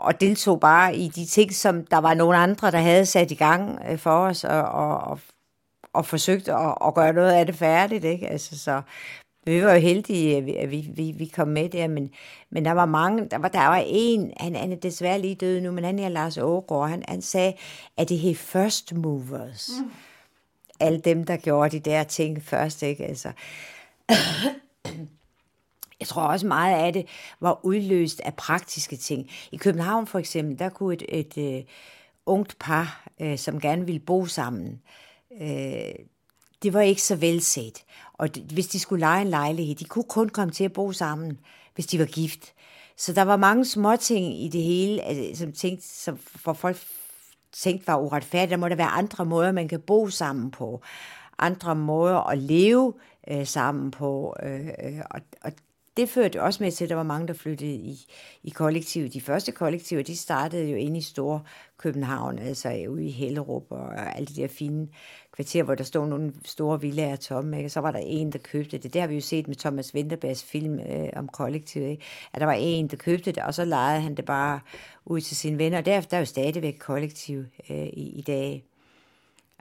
og 0.02 0.20
deltog 0.20 0.60
bare 0.60 0.96
i 0.96 1.08
de 1.08 1.26
ting, 1.26 1.54
som 1.54 1.86
der 1.86 1.98
var 1.98 2.14
nogle 2.14 2.36
andre, 2.36 2.70
der 2.70 2.78
havde 2.78 3.06
sat 3.06 3.30
i 3.30 3.34
gang 3.34 3.78
øh, 3.88 3.98
for 3.98 4.10
os, 4.10 4.44
og, 4.44 4.62
og, 4.62 4.98
og, 4.98 5.18
og 5.92 6.06
forsøgt 6.06 6.48
at, 6.48 6.74
at 6.86 6.94
gøre 6.94 7.12
noget 7.12 7.32
af 7.32 7.46
det 7.46 7.54
færdigt. 7.54 8.04
Ikke? 8.04 8.28
Altså, 8.28 8.58
så 8.58 8.82
vi 9.44 9.64
var 9.64 9.72
jo 9.72 9.80
heldige, 9.80 10.36
at 10.58 10.70
vi, 10.70 10.90
vi, 10.94 11.14
vi 11.18 11.26
kom 11.26 11.48
med 11.48 11.68
der, 11.68 11.88
men, 11.88 12.10
men 12.50 12.64
der 12.64 12.72
var 12.72 12.86
mange, 12.86 13.28
der 13.30 13.38
var, 13.38 13.48
der 13.48 13.66
var 13.66 13.82
en, 13.86 14.32
han, 14.40 14.56
han 14.56 14.72
er 14.72 14.76
desværre 14.76 15.18
lige 15.18 15.34
død 15.34 15.60
nu, 15.60 15.72
men 15.72 15.84
han 15.84 15.98
er 15.98 16.08
Lars 16.08 16.38
Ågaard, 16.38 16.88
han, 16.88 17.02
han 17.08 17.22
sagde, 17.22 17.52
at 17.96 18.08
det 18.08 18.18
hed 18.18 18.34
first 18.34 18.94
movers. 18.94 19.70
Mm. 19.78 19.90
Alle 20.80 20.98
dem, 20.98 21.24
der 21.24 21.36
gjorde 21.36 21.78
de 21.78 21.90
der 21.90 22.04
ting 22.04 22.42
først, 22.42 22.82
ikke? 22.82 23.04
Altså, 23.04 23.32
jeg 26.02 26.08
tror 26.08 26.22
også 26.22 26.46
meget 26.46 26.76
af 26.76 26.92
det 26.92 27.06
var 27.40 27.60
udløst 27.62 28.20
af 28.20 28.34
praktiske 28.34 28.96
ting. 28.96 29.30
I 29.52 29.56
København 29.56 30.06
for 30.06 30.18
eksempel, 30.18 30.58
der 30.58 30.68
kunne 30.68 30.94
et, 30.94 31.02
et, 31.08 31.38
et 31.38 31.66
ungt 32.26 32.56
par, 32.58 33.04
øh, 33.20 33.38
som 33.38 33.60
gerne 33.60 33.86
ville 33.86 34.00
bo 34.00 34.26
sammen, 34.26 34.80
øh, 35.40 35.94
det 36.62 36.72
var 36.72 36.80
ikke 36.80 37.02
så 37.02 37.16
velset. 37.16 37.84
Og 38.12 38.28
hvis 38.52 38.66
de 38.66 38.78
skulle 38.78 39.00
lege 39.00 39.22
en 39.22 39.28
lejlighed, 39.28 39.74
de 39.74 39.84
kunne 39.84 40.04
kun 40.04 40.28
komme 40.28 40.52
til 40.52 40.64
at 40.64 40.72
bo 40.72 40.92
sammen, 40.92 41.38
hvis 41.74 41.86
de 41.86 41.98
var 41.98 42.04
gift. 42.04 42.52
Så 42.96 43.12
der 43.12 43.22
var 43.22 43.36
mange 43.36 43.64
små 43.64 43.96
ting 43.96 44.42
i 44.42 44.48
det 44.48 44.62
hele, 44.62 45.10
øh, 45.10 45.36
som 45.36 45.52
tænkte, 45.52 45.88
som 45.88 46.16
for 46.16 46.52
folk 46.52 46.76
tænkte 47.52 47.86
var 47.86 47.96
uretfærdigt. 47.96 48.50
Der 48.50 48.56
må 48.56 48.68
der 48.68 48.76
være 48.76 48.86
andre 48.86 49.24
måder, 49.24 49.52
man 49.52 49.68
kan 49.68 49.80
bo 49.80 50.08
sammen 50.08 50.50
på. 50.50 50.82
Andre 51.38 51.74
måder 51.74 52.28
at 52.30 52.38
leve 52.38 52.94
øh, 53.30 53.46
sammen 53.46 53.90
på. 53.90 54.36
Øh, 54.42 54.66
øh, 54.66 55.00
og, 55.10 55.20
og 55.42 55.52
det 55.96 56.08
førte 56.08 56.42
også 56.42 56.62
med 56.62 56.72
til, 56.72 56.84
at 56.84 56.90
der 56.90 56.96
var 56.96 57.02
mange, 57.02 57.28
der 57.28 57.34
flyttede 57.34 57.74
i, 57.74 58.06
i 58.42 58.50
kollektiv. 58.50 59.08
De 59.08 59.20
første 59.20 59.52
kollektiver, 59.52 60.02
de 60.02 60.16
startede 60.16 60.70
jo 60.70 60.76
inde 60.76 60.98
i 60.98 61.02
Store 61.02 61.42
København, 61.76 62.38
altså 62.38 62.84
ude 62.88 63.04
i 63.04 63.10
Hellerup 63.10 63.66
og 63.70 64.16
alle 64.16 64.26
de 64.26 64.42
der 64.42 64.48
fine 64.48 64.88
kvarterer, 65.32 65.64
hvor 65.64 65.74
der 65.74 65.84
stod 65.84 66.06
nogle 66.06 66.32
store 66.44 66.80
villager 66.80 67.16
tomme. 67.16 67.56
Ikke? 67.56 67.70
Så 67.70 67.80
var 67.80 67.90
der 67.90 67.98
en, 67.98 68.32
der 68.32 68.38
købte 68.38 68.78
det. 68.78 68.94
Det 68.94 69.00
har 69.00 69.08
vi 69.08 69.14
jo 69.14 69.20
set 69.20 69.48
med 69.48 69.56
Thomas 69.56 69.94
Winterbergs 69.94 70.44
film 70.44 70.78
øh, 70.78 71.08
om 71.16 71.28
kollektivet. 71.28 71.88
Ikke? 71.88 72.04
At 72.32 72.40
der 72.40 72.46
var 72.46 72.56
en, 72.58 72.88
der 72.88 72.96
købte 72.96 73.32
det, 73.32 73.42
og 73.42 73.54
så 73.54 73.64
lejede 73.64 74.00
han 74.00 74.14
det 74.14 74.24
bare 74.24 74.60
ud 75.04 75.20
til 75.20 75.36
sine 75.36 75.58
venner. 75.58 75.78
Og 75.78 75.86
der, 75.86 76.00
der 76.00 76.16
er 76.16 76.20
jo 76.20 76.26
stadigvæk 76.26 76.76
kollektiv 76.80 77.44
øh, 77.70 77.86
i, 77.86 78.18
i 78.18 78.22
dag. 78.22 78.64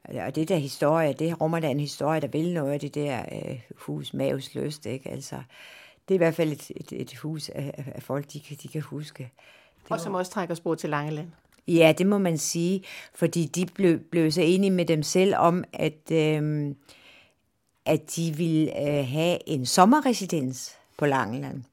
Og 0.04 0.36
det 0.36 0.50
der 0.50 0.56
historie, 0.56 1.14
det 1.14 1.42
rummer 1.42 1.60
da 1.60 1.70
en 1.70 1.80
historie, 1.80 2.22
der 2.22 2.28
vil 2.28 2.54
noget 2.54 2.72
af 2.72 2.80
det 2.80 2.96
der 2.96 3.22
øh, 3.32 3.60
hus 3.76 4.14
Mavs 4.14 4.56
Løst, 4.56 4.86
ikke? 4.86 5.10
Altså, 5.10 5.36
det 6.12 6.16
er 6.16 6.18
i 6.18 6.26
hvert 6.26 6.36
fald 6.36 6.52
et, 6.52 6.72
et, 6.76 7.02
et 7.02 7.16
hus 7.16 7.50
af, 7.50 7.92
af 7.96 8.04
folk, 8.04 8.34
de 8.34 8.40
kan, 8.40 8.58
de 8.64 8.68
kan 8.68 8.82
huske. 8.82 9.32
Det 9.84 9.92
og 9.92 10.00
som 10.00 10.14
også 10.14 10.32
trækker 10.32 10.56
spor 10.56 10.76
til 10.76 10.90
Langeland. 10.90 11.28
Ja, 11.68 11.94
det 11.98 12.08
må 12.08 12.18
man 12.18 12.38
sige, 12.38 12.84
fordi 13.14 13.46
de 13.46 13.66
blev, 13.66 14.00
blev 14.00 14.32
så 14.32 14.42
enige 14.42 14.72
med 14.72 14.86
dem 14.86 15.04
selv 15.04 15.36
om, 15.36 15.64
at, 15.74 16.12
øh, 16.12 16.76
at 17.86 18.16
de 18.16 18.34
ville 18.38 18.90
øh, 18.90 19.08
have 19.08 19.50
en 19.50 19.66
sommerresidens 19.66 20.76
på 20.98 21.06
Langeland. 21.06 21.64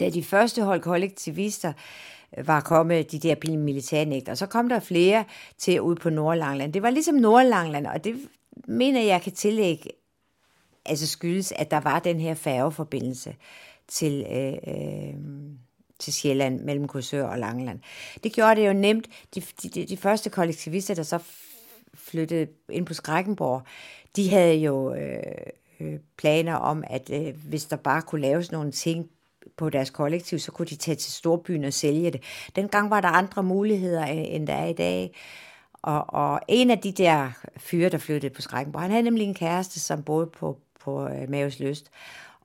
Da 0.00 0.10
de 0.10 0.24
første 0.24 0.62
hold 0.62 0.80
kollektivister 0.80 1.72
var 2.44 2.60
kommet, 2.60 3.12
de 3.12 3.18
der 3.18 3.56
militærnægter, 3.56 4.34
så 4.34 4.46
kom 4.46 4.68
der 4.68 4.80
flere 4.80 5.24
til 5.58 5.80
ud 5.80 5.96
på 5.96 6.10
Nordlangland. 6.10 6.72
Det 6.72 6.82
var 6.82 6.90
ligesom 6.90 7.14
Nordlangland, 7.14 7.86
og 7.86 8.04
det 8.04 8.16
mener 8.66 9.00
jeg 9.00 9.22
kan 9.22 9.32
tillægge, 9.32 9.90
altså 10.88 11.06
skyldes, 11.06 11.52
at 11.52 11.70
der 11.70 11.80
var 11.80 11.98
den 11.98 12.20
her 12.20 12.34
færgeforbindelse 12.34 13.34
til, 13.88 14.26
øh, 14.30 14.52
øh, 14.52 15.14
til 15.98 16.12
Sjælland 16.12 16.60
mellem 16.60 16.88
Korsør 16.88 17.24
og 17.24 17.38
Langeland. 17.38 17.80
Det 18.24 18.32
gjorde 18.32 18.60
det 18.60 18.68
jo 18.68 18.72
nemt. 18.72 19.08
De, 19.34 19.42
de, 19.62 19.86
de 19.86 19.96
første 19.96 20.30
kollektivister, 20.30 20.94
der 20.94 21.02
så 21.02 21.18
flyttede 21.94 22.46
ind 22.68 22.86
på 22.86 22.94
Skrækkenborg, 22.94 23.62
de 24.16 24.30
havde 24.30 24.54
jo 24.54 24.94
øh, 24.94 25.22
øh, 25.80 25.98
planer 26.16 26.54
om, 26.54 26.84
at 26.86 27.10
øh, 27.12 27.34
hvis 27.48 27.64
der 27.64 27.76
bare 27.76 28.02
kunne 28.02 28.20
laves 28.20 28.52
nogle 28.52 28.72
ting 28.72 29.10
på 29.56 29.70
deres 29.70 29.90
kollektiv, 29.90 30.38
så 30.38 30.52
kunne 30.52 30.66
de 30.66 30.76
tage 30.76 30.94
til 30.94 31.12
storbyen 31.12 31.64
og 31.64 31.72
sælge 31.72 32.10
det. 32.10 32.22
Dengang 32.56 32.90
var 32.90 33.00
der 33.00 33.08
andre 33.08 33.42
muligheder, 33.42 34.02
øh, 34.02 34.34
end 34.34 34.46
der 34.46 34.54
er 34.54 34.66
i 34.66 34.72
dag. 34.72 35.14
Og, 35.82 36.14
og 36.14 36.40
en 36.48 36.70
af 36.70 36.78
de 36.78 36.92
der 36.92 37.30
fyre, 37.56 37.88
der 37.88 37.98
flyttede 37.98 38.34
på 38.34 38.42
Skrækkenborg, 38.42 38.82
han 38.82 38.90
havde 38.90 39.02
nemlig 39.02 39.26
en 39.26 39.34
kæreste, 39.34 39.80
som 39.80 40.02
boede 40.02 40.26
på, 40.26 40.58
på 40.84 41.08
øh, 41.08 41.30
Maves 41.30 41.60
Lyst. 41.60 41.90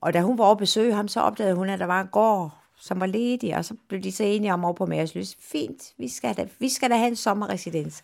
Og 0.01 0.13
da 0.13 0.21
hun 0.21 0.37
var 0.37 0.43
over 0.43 0.51
at 0.51 0.57
besøge 0.57 0.93
ham, 0.93 1.07
så 1.07 1.19
opdagede 1.19 1.55
hun, 1.55 1.69
at 1.69 1.79
der 1.79 1.85
var 1.85 2.01
en 2.01 2.07
gård 2.07 2.51
som 2.83 2.99
var 2.99 3.05
ledig, 3.05 3.57
og 3.57 3.65
så 3.65 3.75
blev 3.87 4.01
de 4.01 4.11
så 4.11 4.23
enige 4.23 4.53
om 4.53 4.65
over 4.65 4.73
på 4.73 4.85
Mærkesløs. 4.85 5.37
Fint, 5.39 5.93
vi 5.97 6.07
skal, 6.07 6.37
da, 6.37 6.47
vi 6.59 6.69
skal 6.69 6.89
da 6.89 6.95
have 6.95 7.07
en 7.07 7.15
sommerresidens. 7.15 8.01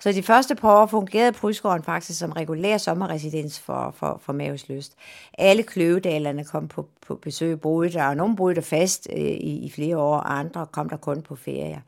Så 0.00 0.12
de 0.12 0.22
første 0.22 0.54
par 0.54 0.82
år 0.82 0.86
fungerede 0.86 1.32
Prysgården 1.32 1.82
faktisk 1.82 2.18
som 2.18 2.32
regulær 2.32 2.78
sommerresidens 2.78 3.60
for, 3.60 3.94
for, 3.96 4.20
for 4.22 4.32
Mavesløst. 4.32 4.96
Alle 5.38 5.62
kløvedalerne 5.62 6.44
kom 6.44 6.68
på, 6.68 6.88
på 7.06 7.14
besøg, 7.14 7.60
boede 7.60 7.92
der, 7.92 8.04
og 8.04 8.16
nogle 8.16 8.36
boede 8.36 8.54
der 8.54 8.60
fast 8.60 9.08
øh, 9.12 9.20
i, 9.20 9.64
i 9.64 9.70
flere 9.70 9.96
år, 9.96 10.16
og 10.16 10.38
andre 10.38 10.66
kom 10.66 10.88
der 10.88 10.96
kun 10.96 11.22
på 11.22 11.36
ferie. 11.36 11.82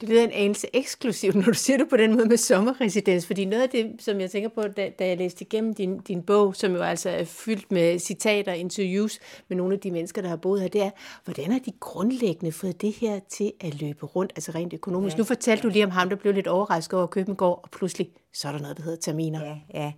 Det 0.00 0.08
lyder 0.08 0.24
en 0.24 0.30
anelse 0.30 0.66
eksklusivt, 0.72 1.34
når 1.34 1.42
du 1.42 1.54
siger 1.54 1.76
det 1.76 1.88
på 1.88 1.96
den 1.96 2.14
måde 2.14 2.26
med 2.26 2.36
sommerresidens, 2.36 3.26
fordi 3.26 3.44
noget 3.44 3.62
af 3.62 3.68
det, 3.68 3.92
som 3.98 4.20
jeg 4.20 4.30
tænker 4.30 4.48
på, 4.48 4.62
da, 4.62 4.90
da 4.98 5.06
jeg 5.06 5.16
læste 5.16 5.44
igennem 5.44 5.74
din, 5.74 5.98
din 5.98 6.22
bog, 6.22 6.56
som 6.56 6.72
jo 6.72 6.82
altså 6.82 7.10
er 7.10 7.24
fyldt 7.24 7.72
med 7.72 7.98
citater 7.98 8.52
og 8.52 8.58
interviews 8.58 9.18
med 9.48 9.56
nogle 9.56 9.74
af 9.74 9.80
de 9.80 9.90
mennesker, 9.90 10.22
der 10.22 10.28
har 10.28 10.36
boet 10.36 10.60
her, 10.60 10.68
det 10.68 10.82
er, 10.82 10.90
hvordan 11.24 11.52
har 11.52 11.58
de 11.58 11.72
grundlæggende 11.80 12.52
fået 12.52 12.82
det 12.82 12.92
her 12.92 13.20
til 13.28 13.52
at 13.60 13.80
løbe 13.80 14.06
rundt, 14.06 14.32
altså 14.36 14.52
rent 14.54 14.72
økonomisk? 14.72 15.16
Ja, 15.16 15.18
nu 15.18 15.24
fortalte 15.24 15.62
du 15.62 15.68
lige 15.68 15.84
om 15.84 15.90
ham, 15.90 16.08
der 16.08 16.16
blev 16.16 16.34
lidt 16.34 16.46
overrasket 16.46 16.94
over 16.94 17.04
at 17.04 17.10
købe 17.10 17.30
en 17.30 17.36
gård, 17.36 17.60
og 17.62 17.70
pludselig 17.70 18.10
så 18.38 18.48
er 18.48 18.52
der 18.52 18.58
noget, 18.58 18.76
der 18.76 18.82
hedder 18.82 18.98
terminer. 19.00 19.44
Ja, 19.44 19.56
ja. 19.74 19.92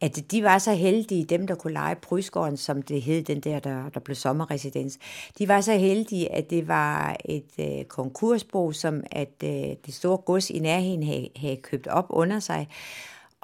At 0.00 0.30
de 0.30 0.42
var 0.42 0.58
så 0.58 0.74
heldige, 0.74 1.24
dem 1.24 1.46
der 1.46 1.54
kunne 1.54 1.72
lege 1.72 1.94
Prysgården, 1.94 2.56
som 2.56 2.82
det 2.82 3.02
hed, 3.02 3.22
den 3.22 3.40
der, 3.40 3.58
der, 3.58 3.88
der 3.88 4.00
blev 4.00 4.14
sommerresidens. 4.14 4.98
De 5.38 5.48
var 5.48 5.60
så 5.60 5.72
heldige, 5.72 6.32
at 6.32 6.50
det 6.50 6.68
var 6.68 7.16
et 7.24 7.50
øh, 7.58 7.84
konkursbo, 7.84 8.72
som 8.72 9.02
at 9.10 9.42
øh, 9.44 9.50
det 9.86 9.94
store 9.94 10.16
gods 10.16 10.50
i 10.50 10.58
nærheden 10.58 11.02
havde, 11.02 11.28
havde 11.36 11.56
købt 11.56 11.86
op 11.86 12.06
under 12.10 12.40
sig. 12.40 12.68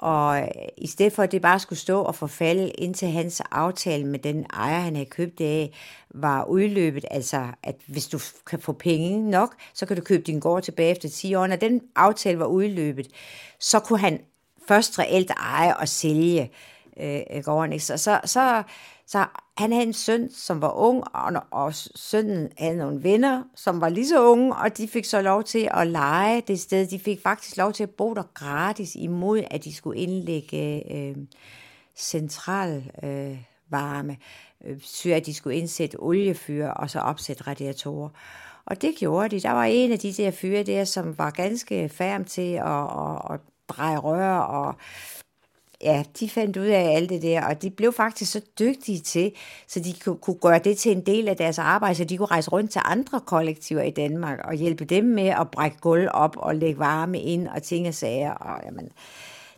Og 0.03 0.49
i 0.77 0.87
stedet 0.87 1.13
for, 1.13 1.23
at 1.23 1.31
det 1.31 1.41
bare 1.41 1.59
skulle 1.59 1.79
stå 1.79 2.01
og 2.01 2.15
forfalde, 2.15 2.69
indtil 2.69 3.07
hans 3.07 3.41
aftale 3.51 4.07
med 4.07 4.19
den 4.19 4.45
ejer, 4.53 4.79
han 4.79 4.95
havde 4.95 5.09
købt 5.09 5.37
det 5.37 5.45
af, 5.45 5.71
var 6.09 6.43
udløbet, 6.43 7.05
altså 7.11 7.47
at 7.63 7.75
hvis 7.87 8.07
du 8.07 8.19
kan 8.47 8.59
få 8.59 8.73
penge 8.73 9.31
nok, 9.31 9.55
så 9.73 9.85
kan 9.85 9.97
du 9.97 10.03
købe 10.03 10.23
din 10.23 10.39
gård 10.39 10.63
tilbage 10.63 10.91
efter 10.91 11.09
10 11.09 11.35
år. 11.35 11.47
Når 11.47 11.55
den 11.55 11.81
aftale 11.95 12.39
var 12.39 12.45
udløbet, 12.45 13.07
så 13.59 13.79
kunne 13.79 13.99
han 13.99 14.19
først 14.67 14.99
reelt 14.99 15.31
eje 15.31 15.77
og 15.77 15.87
sælge 15.87 16.51
øh, 16.99 17.43
gården. 17.43 17.73
Ikke? 17.73 17.85
Så, 17.85 17.97
så, 17.97 18.19
så, 18.25 18.63
så 19.07 19.25
han 19.57 19.71
havde 19.71 19.87
en 19.87 19.93
søn, 19.93 20.31
som 20.31 20.61
var 20.61 20.71
ung, 20.71 21.03
og, 21.13 21.33
og 21.51 21.73
sønnen 21.75 22.49
havde 22.57 22.77
nogle 22.77 23.03
venner, 23.03 23.43
som 23.55 23.81
var 23.81 23.89
lige 23.89 24.07
så 24.07 24.29
unge, 24.29 24.55
og 24.55 24.77
de 24.77 24.87
fik 24.87 25.05
så 25.05 25.21
lov 25.21 25.43
til 25.43 25.69
at 25.71 25.87
lege 25.87 26.43
det 26.47 26.59
sted. 26.59 26.87
De 26.87 26.99
fik 26.99 27.21
faktisk 27.21 27.57
lov 27.57 27.73
til 27.73 27.83
at 27.83 27.89
bo 27.89 28.13
der 28.13 28.23
gratis, 28.33 28.95
imod 28.95 29.43
at 29.51 29.63
de 29.63 29.73
skulle 29.73 29.99
indlægge 29.99 30.93
øh, 30.95 31.15
central 31.95 32.91
øh, 33.03 33.37
varme, 33.69 34.17
øh, 34.65 35.15
at 35.15 35.25
de 35.25 35.33
skulle 35.33 35.57
indsætte 35.57 35.95
oliefyr 35.99 36.67
og 36.67 36.89
så 36.89 36.99
opsætte 36.99 37.47
radiatorer. 37.47 38.09
Og 38.65 38.81
det 38.81 38.95
gjorde 38.99 39.29
de. 39.29 39.39
Der 39.39 39.51
var 39.51 39.63
en 39.63 39.91
af 39.91 39.99
de 39.99 40.13
der 40.13 40.31
fyre 40.31 40.63
der, 40.63 40.83
som 40.83 41.17
var 41.17 41.29
ganske 41.29 41.89
færm 41.89 42.25
til 42.25 42.53
at, 42.53 42.83
at, 42.83 43.33
at 43.33 43.39
dreje 43.67 43.97
rør 43.97 44.37
og 44.37 44.75
ja, 45.83 46.03
de 46.19 46.29
fandt 46.29 46.57
ud 46.57 46.65
af 46.65 46.95
alt 46.95 47.09
det 47.09 47.21
der, 47.21 47.45
og 47.45 47.61
de 47.61 47.69
blev 47.69 47.93
faktisk 47.93 48.31
så 48.31 48.41
dygtige 48.59 48.99
til, 48.99 49.31
så 49.67 49.79
de 49.79 49.93
kunne, 50.03 50.17
kunne 50.17 50.37
gøre 50.41 50.59
det 50.59 50.77
til 50.77 50.91
en 50.91 51.01
del 51.01 51.27
af 51.27 51.37
deres 51.37 51.59
arbejde, 51.59 51.95
så 51.95 52.03
de 52.03 52.17
kunne 52.17 52.25
rejse 52.25 52.49
rundt 52.49 52.71
til 52.71 52.81
andre 52.85 53.19
kollektiver 53.19 53.81
i 53.81 53.91
Danmark 53.91 54.39
og 54.43 54.53
hjælpe 54.53 54.85
dem 54.85 55.05
med 55.05 55.27
at 55.27 55.51
brække 55.51 55.77
gulv 55.81 56.07
op 56.13 56.37
og 56.37 56.55
lægge 56.55 56.79
varme 56.79 57.21
ind 57.21 57.47
og 57.47 57.63
ting 57.63 57.87
og 57.87 57.93
sager. 57.93 58.31
Og, 58.31 58.61
jamen, 58.65 58.89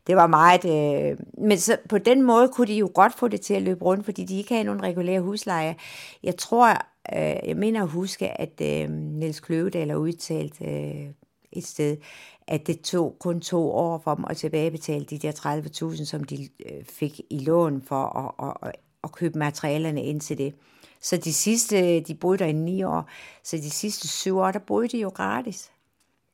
det 0.08 0.16
var 0.16 0.28
meget... 0.28 0.66
Øh, 0.66 1.18
men 1.38 1.58
så, 1.58 1.78
på 1.90 1.98
den 1.98 2.22
måde 2.22 2.48
kunne 2.48 2.68
de 2.68 2.78
jo 2.78 2.92
godt 2.94 3.14
få 3.20 3.28
det 3.28 3.42
til 3.42 3.54
at 3.54 3.62
løbe 3.62 3.86
rundt, 3.86 4.06
fordi 4.06 4.24
de 4.24 4.38
ikke 4.38 4.54
havde 4.54 4.66
nogen 4.66 4.84
regulære 4.84 5.22
husleje. 5.22 5.76
Jeg 6.24 6.38
tror, 6.38 6.70
øh, 7.16 7.48
jeg 7.48 7.58
mener 7.58 7.84
at 7.84 7.90
huske, 7.90 8.42
at 8.42 8.62
øh, 8.62 8.90
Niels 8.92 9.40
Kløvedal 9.40 9.90
har 9.90 9.98
udtalt 9.98 10.62
øh, 10.62 11.06
et 11.52 11.66
sted, 11.66 11.98
at 12.48 12.68
det 12.68 12.82
tog 12.82 13.16
kun 13.20 13.42
to 13.42 13.72
år 13.72 14.02
for 14.04 14.16
dem 14.16 14.26
at 14.30 14.38
tilbagebetale 14.38 15.06
de 15.06 15.18
der 15.18 15.32
30.000, 15.92 16.06
som 16.06 16.24
de 16.24 16.44
øh, 16.44 16.86
fik 16.86 17.22
i 17.30 17.40
lån 17.40 17.82
for 17.82 18.04
at, 18.42 18.56
at, 18.64 18.72
at 19.04 19.12
købe 19.12 19.40
materialerne 19.40 20.04
ind 20.04 20.22
til 20.22 20.38
det. 20.38 20.54
Så 21.02 21.18
de 21.18 21.34
sidste, 21.34 22.00
de 22.00 22.16
boede 22.16 22.38
der 22.38 22.46
i 22.46 22.52
ni 22.52 22.84
år, 22.84 23.10
så 23.44 23.58
de 23.58 23.70
sidste 23.70 24.08
syv 24.08 24.38
år, 24.38 24.52
der 24.52 24.60
boede 24.60 24.88
de 24.88 25.00
jo 25.00 25.10
gratis. 25.10 25.72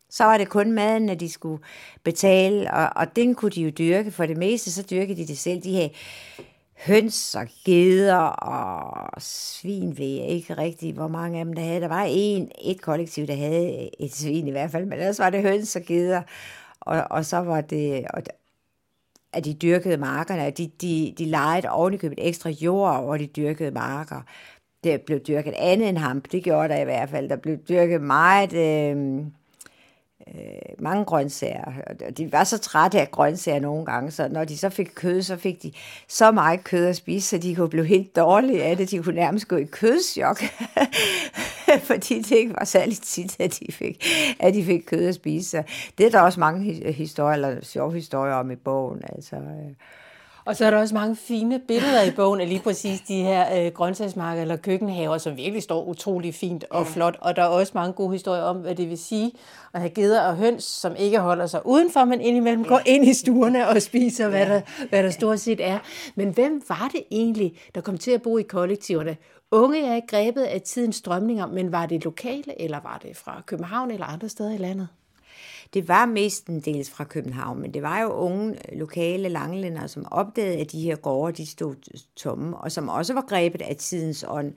Så 0.09 0.23
var 0.23 0.37
det 0.37 0.49
kun 0.49 0.71
maden, 0.71 1.09
at 1.09 1.19
de 1.19 1.29
skulle 1.29 1.63
betale, 2.03 2.73
og, 2.73 2.89
og 2.95 3.15
den 3.15 3.35
kunne 3.35 3.51
de 3.51 3.61
jo 3.61 3.69
dyrke. 3.69 4.11
For 4.11 4.25
det 4.25 4.37
meste, 4.37 4.71
så 4.71 4.83
dyrkede 4.91 5.21
de 5.21 5.27
det 5.27 5.37
selv. 5.37 5.63
De 5.63 5.75
havde 5.75 5.89
høns 6.85 7.35
og 7.35 7.47
geder 7.65 8.17
og 8.17 9.21
svin 9.21 9.97
ved 9.97 10.05
jeg 10.05 10.27
ikke 10.27 10.53
rigtigt, 10.53 10.95
hvor 10.95 11.07
mange 11.07 11.39
af 11.39 11.45
dem 11.45 11.53
der 11.53 11.61
havde. 11.61 11.81
Der 11.81 11.87
var 11.87 12.05
en, 12.09 12.51
et 12.61 12.81
kollektiv, 12.81 13.27
der 13.27 13.35
havde 13.35 13.89
et 13.99 14.13
svin 14.15 14.47
i 14.47 14.51
hvert 14.51 14.71
fald, 14.71 14.85
men 14.85 14.99
ellers 14.99 15.19
var 15.19 15.29
det 15.29 15.41
høns 15.41 15.75
og 15.75 15.81
geder. 15.81 16.21
Og, 16.79 17.03
og 17.09 17.25
så 17.25 17.37
var 17.37 17.61
det, 17.61 18.05
og, 18.13 18.23
at 19.33 19.45
de 19.45 19.53
dyrkede 19.53 19.97
markerne, 19.97 20.51
de, 20.51 20.67
de, 20.81 21.13
de 21.17 21.25
lejede 21.25 21.69
ovenikøbet 21.69 22.27
ekstra 22.27 22.49
jord 22.49 22.95
over 22.95 23.17
de 23.17 23.27
dyrkede 23.27 23.71
marker. 23.71 24.21
Det 24.83 25.01
blev 25.01 25.19
dyrket 25.19 25.53
andet 25.57 25.89
end 25.89 25.97
ham, 25.97 26.21
det 26.21 26.43
gjorde 26.43 26.69
der 26.69 26.81
i 26.81 26.83
hvert 26.83 27.09
fald. 27.09 27.29
Der 27.29 27.35
blev 27.35 27.57
dyrket 27.57 28.01
meget... 28.01 28.53
Øh, 28.53 29.25
øh, 30.27 30.75
mange 30.79 31.05
grøntsager. 31.05 31.71
Og 32.07 32.17
de 32.17 32.31
var 32.31 32.43
så 32.43 32.57
trætte 32.57 33.01
af 33.01 33.11
grøntsager 33.11 33.59
nogle 33.59 33.85
gange, 33.85 34.11
så 34.11 34.27
når 34.27 34.43
de 34.43 34.57
så 34.57 34.69
fik 34.69 34.91
kød, 34.95 35.21
så 35.21 35.35
fik 35.35 35.63
de 35.63 35.71
så 36.07 36.31
meget 36.31 36.63
kød 36.63 36.85
at 36.85 36.95
spise, 36.95 37.27
så 37.27 37.37
de 37.37 37.55
kunne 37.55 37.69
blive 37.69 37.85
helt 37.85 38.15
dårlige 38.15 38.63
af 38.63 38.77
det. 38.77 38.91
De 38.91 39.03
kunne 39.03 39.15
nærmest 39.15 39.47
gå 39.47 39.55
i 39.55 39.63
kødschok, 39.63 40.41
fordi 41.89 42.21
det 42.21 42.31
ikke 42.31 42.53
var 42.59 42.65
særlig 42.65 42.97
tit, 42.97 43.39
at 43.39 43.59
de 43.59 43.71
fik, 43.71 44.05
at 44.39 44.53
de 44.53 44.65
fik 44.65 44.81
kød 44.87 45.07
at 45.07 45.15
spise. 45.15 45.49
Så 45.49 45.63
det 45.97 46.05
er 46.05 46.09
der 46.09 46.21
også 46.21 46.39
mange 46.39 46.91
historier, 46.91 47.33
eller 47.33 47.57
sjove 47.63 47.93
historier 47.93 48.33
om 48.33 48.51
i 48.51 48.55
bogen. 48.55 49.01
Altså, 49.15 49.35
øh. 49.35 49.71
Og 50.45 50.55
så 50.55 50.65
er 50.65 50.71
der 50.71 50.77
også 50.77 50.95
mange 50.95 51.15
fine 51.15 51.59
billeder 51.67 52.03
i 52.03 52.11
bogen 52.11 52.41
af 52.41 52.49
lige 52.49 52.61
præcis 52.61 53.01
de 53.01 53.23
her 53.23 53.65
øh, 53.65 53.71
grøntsagsmarker 53.71 54.41
eller 54.41 54.55
køkkenhaver, 54.55 55.17
som 55.17 55.37
virkelig 55.37 55.63
står 55.63 55.85
utrolig 55.85 56.35
fint 56.35 56.65
og 56.69 56.83
ja. 56.83 56.89
flot. 56.89 57.17
Og 57.21 57.35
der 57.35 57.41
er 57.41 57.47
også 57.47 57.71
mange 57.75 57.93
gode 57.93 58.11
historier 58.11 58.43
om, 58.43 58.57
hvad 58.57 58.75
det 58.75 58.89
vil 58.89 58.97
sige 58.97 59.31
at 59.73 59.79
have 59.79 59.89
geder 59.89 60.21
og 60.21 60.35
høns, 60.35 60.63
som 60.63 60.95
ikke 60.95 61.19
holder 61.19 61.47
sig 61.47 61.65
udenfor, 61.65 62.05
men 62.05 62.21
indimellem 62.21 62.65
går 62.65 62.81
ind 62.85 63.05
i 63.05 63.13
stuerne 63.13 63.67
og 63.67 63.81
spiser, 63.81 64.29
hvad, 64.29 64.45
der, 64.45 64.61
hvad 64.89 65.03
der 65.03 65.09
stort 65.09 65.39
set 65.39 65.59
er. 65.67 65.79
Men 66.15 66.29
hvem 66.29 66.61
var 66.69 66.89
det 66.91 67.03
egentlig, 67.11 67.53
der 67.75 67.81
kom 67.81 67.97
til 67.97 68.11
at 68.11 68.21
bo 68.21 68.37
i 68.37 68.43
kollektiverne? 68.43 69.17
Unge 69.51 69.85
er 69.85 70.01
grebet 70.07 70.41
af 70.41 70.61
tidens 70.61 70.95
strømninger, 70.95 71.47
men 71.47 71.71
var 71.71 71.85
det 71.85 72.03
lokale, 72.03 72.61
eller 72.61 72.79
var 72.83 72.99
det 73.03 73.17
fra 73.17 73.41
København 73.45 73.91
eller 73.91 74.05
andre 74.05 74.29
steder 74.29 74.53
i 74.53 74.57
landet? 74.57 74.87
Det 75.73 75.87
var 75.87 76.05
mestendels 76.05 76.89
fra 76.89 77.03
København, 77.03 77.61
men 77.61 77.73
det 77.73 77.81
var 77.81 78.01
jo 78.01 78.09
unge 78.09 78.71
øh, 78.71 78.79
lokale 78.79 79.29
langlænder, 79.29 79.87
som 79.87 80.05
opdagede, 80.11 80.57
at 80.57 80.71
de 80.71 80.81
her 80.81 80.95
gårde 80.95 81.33
de 81.33 81.45
stod 81.45 81.75
øh, 81.93 81.99
tomme, 82.15 82.57
og 82.57 82.71
som 82.71 82.89
også 82.89 83.13
var 83.13 83.21
grebet 83.21 83.61
af 83.61 83.75
tidens 83.75 84.25
ånd. 84.27 84.53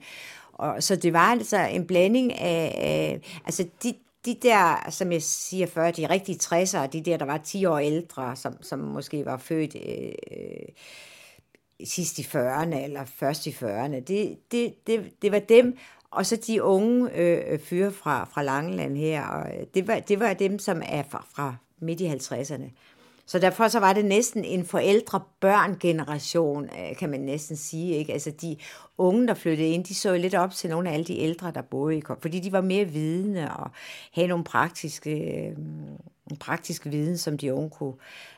Og, 0.53 0.83
så 0.83 0.95
det 0.95 1.13
var 1.13 1.19
altså 1.31 1.57
en 1.57 1.87
blanding 1.87 2.33
af, 2.39 2.75
af 2.77 3.21
altså 3.45 3.67
de, 3.83 3.93
de 4.25 4.37
der, 4.41 4.87
som 4.89 5.11
jeg 5.11 5.21
siger 5.21 5.67
før, 5.67 5.91
de 5.91 6.09
rigtige 6.09 6.39
60'ere, 6.43 6.87
de 6.87 7.01
der, 7.01 7.17
der 7.17 7.25
var 7.25 7.37
10 7.37 7.65
år 7.65 7.77
ældre, 7.77 8.35
som, 8.35 8.63
som 8.63 8.79
måske 8.79 9.25
var 9.25 9.37
født 9.37 9.75
øh, 9.75 10.11
øh 10.31 10.67
sidst 11.83 12.19
i 12.19 12.21
40'erne 12.21 12.75
eller 12.75 13.05
først 13.05 13.47
i 13.47 13.49
40'erne, 13.49 13.99
det, 13.99 14.37
det, 14.51 14.87
det, 14.87 15.13
det 15.21 15.31
var 15.31 15.39
dem, 15.39 15.77
og 16.15 16.25
så 16.25 16.35
de 16.47 16.63
unge 16.63 17.09
øh, 17.15 17.43
øh, 17.47 17.59
fyre 17.59 17.91
fra, 17.91 18.29
fra 18.33 18.43
Langeland 18.43 18.97
her, 18.97 19.25
og 19.25 19.55
øh, 19.55 19.65
det 19.73 19.87
var, 19.87 19.99
det 19.99 20.19
var 20.19 20.33
dem, 20.33 20.59
som 20.59 20.81
er 20.85 21.03
fra, 21.09 21.25
fra 21.35 21.55
midt 21.79 22.01
i 22.01 22.07
50'erne. 22.07 22.69
Så 23.27 23.39
derfor 23.39 23.67
så 23.67 23.79
var 23.79 23.93
det 23.93 24.05
næsten 24.05 24.43
en 24.43 24.65
forældre-børn-generation, 24.65 26.63
øh, 26.63 26.95
kan 26.97 27.09
man 27.09 27.19
næsten 27.19 27.55
sige. 27.55 27.95
Ikke? 27.95 28.13
Altså 28.13 28.31
de 28.31 28.57
unge, 28.97 29.27
der 29.27 29.33
flyttede 29.33 29.69
ind, 29.69 29.83
de 29.83 29.95
så 29.95 30.17
lidt 30.17 30.35
op 30.35 30.51
til 30.51 30.69
nogle 30.69 30.89
af 30.89 30.93
alle 30.93 31.05
de 31.05 31.19
ældre, 31.19 31.51
der 31.51 31.61
boede 31.61 31.97
i 31.97 32.01
fordi 32.21 32.39
de 32.39 32.51
var 32.51 32.61
mere 32.61 32.85
vidende 32.85 33.51
og 33.51 33.71
havde 34.13 34.27
nogle 34.27 34.43
praktiske, 34.43 35.11
øh, 35.11 35.57
en 36.31 36.37
praktisk 36.39 36.85
viden, 36.85 37.17
som 37.17 37.37
de 37.37 37.53
unge 37.53 37.69
kunne 37.69 37.93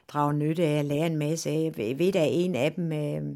drage 0.07 0.34
nytte 0.34 0.63
af 0.63 0.79
og 0.79 0.86
lære 0.86 1.07
en 1.07 1.17
masse 1.17 1.50
af. 1.50 1.74
Jeg 1.77 2.00
ved, 2.00 2.12
der 2.12 2.22
er 2.22 2.29
en 2.31 2.55
af 2.55 2.72
dem... 2.72 2.91
Øh, 2.91 3.36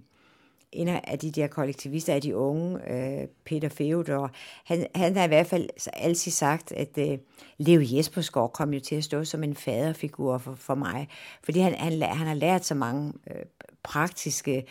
en 0.71 0.87
af 0.87 1.19
de 1.19 1.31
der 1.31 1.47
kollektivister 1.47 2.13
af 2.13 2.21
de 2.21 2.35
unge, 2.35 2.91
øh, 2.91 3.27
Peter 3.45 3.69
Feodor, 3.69 4.31
han, 4.65 4.87
han 4.95 5.17
har 5.17 5.23
i 5.23 5.27
hvert 5.27 5.47
fald 5.47 5.69
altid 5.93 6.31
sagt, 6.31 6.71
at 6.71 6.97
øh, 6.97 7.17
Leo 7.57 7.81
Jespersgaard 7.83 8.53
kom 8.53 8.73
jo 8.73 8.79
til 8.79 8.95
at 8.95 9.03
stå 9.03 9.23
som 9.23 9.43
en 9.43 9.55
faderfigur 9.55 10.37
for, 10.37 10.55
for 10.55 10.75
mig, 10.75 11.07
fordi 11.43 11.59
han, 11.59 11.73
han, 11.73 12.01
han 12.01 12.27
har 12.27 12.33
lært 12.33 12.65
så 12.65 12.75
mange 12.75 13.13
øh, 13.31 13.43
praktiske 13.83 14.65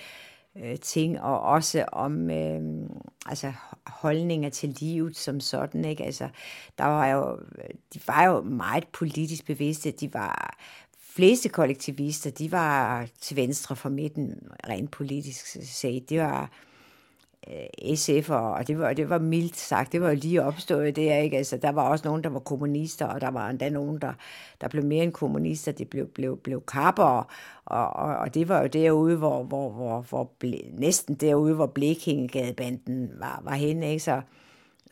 øh, 0.57 0.79
ting, 0.79 1.21
og 1.21 1.41
også 1.41 1.85
om 1.93 2.31
øh, 2.31 2.61
altså 3.27 3.53
holdninger 3.87 4.51
til 4.51 4.69
livet 4.81 5.17
som 5.17 5.41
sådan. 5.41 5.85
Ikke? 5.85 6.05
Altså, 6.05 6.29
der 6.79 6.85
var 6.85 7.07
jo, 7.07 7.39
de 7.95 8.01
var 8.07 8.25
jo 8.25 8.41
meget 8.41 8.89
politisk 8.89 9.47
bevidste, 9.47 9.91
de 9.91 10.15
var 10.15 10.57
fleste 11.21 11.49
kollektivister, 11.49 12.31
de 12.31 12.53
var 12.53 13.07
til 13.21 13.37
venstre 13.37 13.77
for 13.77 13.89
midten, 13.89 14.43
rent 14.69 14.91
politisk 14.91 15.47
set. 15.81 16.11
Det 16.11 16.19
var 16.21 16.51
øh, 17.49 17.95
SF'er, 17.95 18.33
og 18.33 18.67
det 18.67 18.79
var, 18.79 18.93
det 18.93 19.09
var 19.09 19.19
mildt 19.19 19.57
sagt, 19.57 19.93
det 19.93 20.01
var 20.01 20.15
lige 20.15 20.43
opstået 20.43 20.97
der, 20.97 21.17
ikke? 21.17 21.37
Altså, 21.37 21.57
der 21.57 21.71
var 21.71 21.83
også 21.83 22.09
nogen, 22.09 22.25
der 22.25 22.31
var 22.31 22.39
kommunister, 22.39 23.07
og 23.07 23.21
der 23.21 23.31
var 23.31 23.51
endda 23.51 23.69
nogen, 23.69 23.99
der, 24.01 24.13
der 24.61 24.69
blev 24.69 24.85
mere 24.85 25.05
end 25.05 25.13
kommunister, 25.13 25.73
de 25.73 25.85
blev, 25.85 26.07
blev, 26.07 26.39
blev 26.39 26.63
kapper, 26.69 27.29
og, 27.65 27.89
og, 27.89 28.17
og, 28.17 28.35
det 28.35 28.49
var 28.49 28.61
jo 28.61 28.67
derude, 28.67 29.17
hvor, 29.17 29.43
hvor, 29.43 29.71
hvor, 29.71 30.01
hvor 30.01 30.31
ble, 30.39 30.61
næsten 30.73 31.15
derude, 31.15 31.55
hvor 31.55 31.67
Blekingegadebanden 31.67 33.11
var, 33.19 33.41
var 33.45 33.55
henne, 33.55 33.91
ikke? 33.91 34.05
Så, 34.05 34.21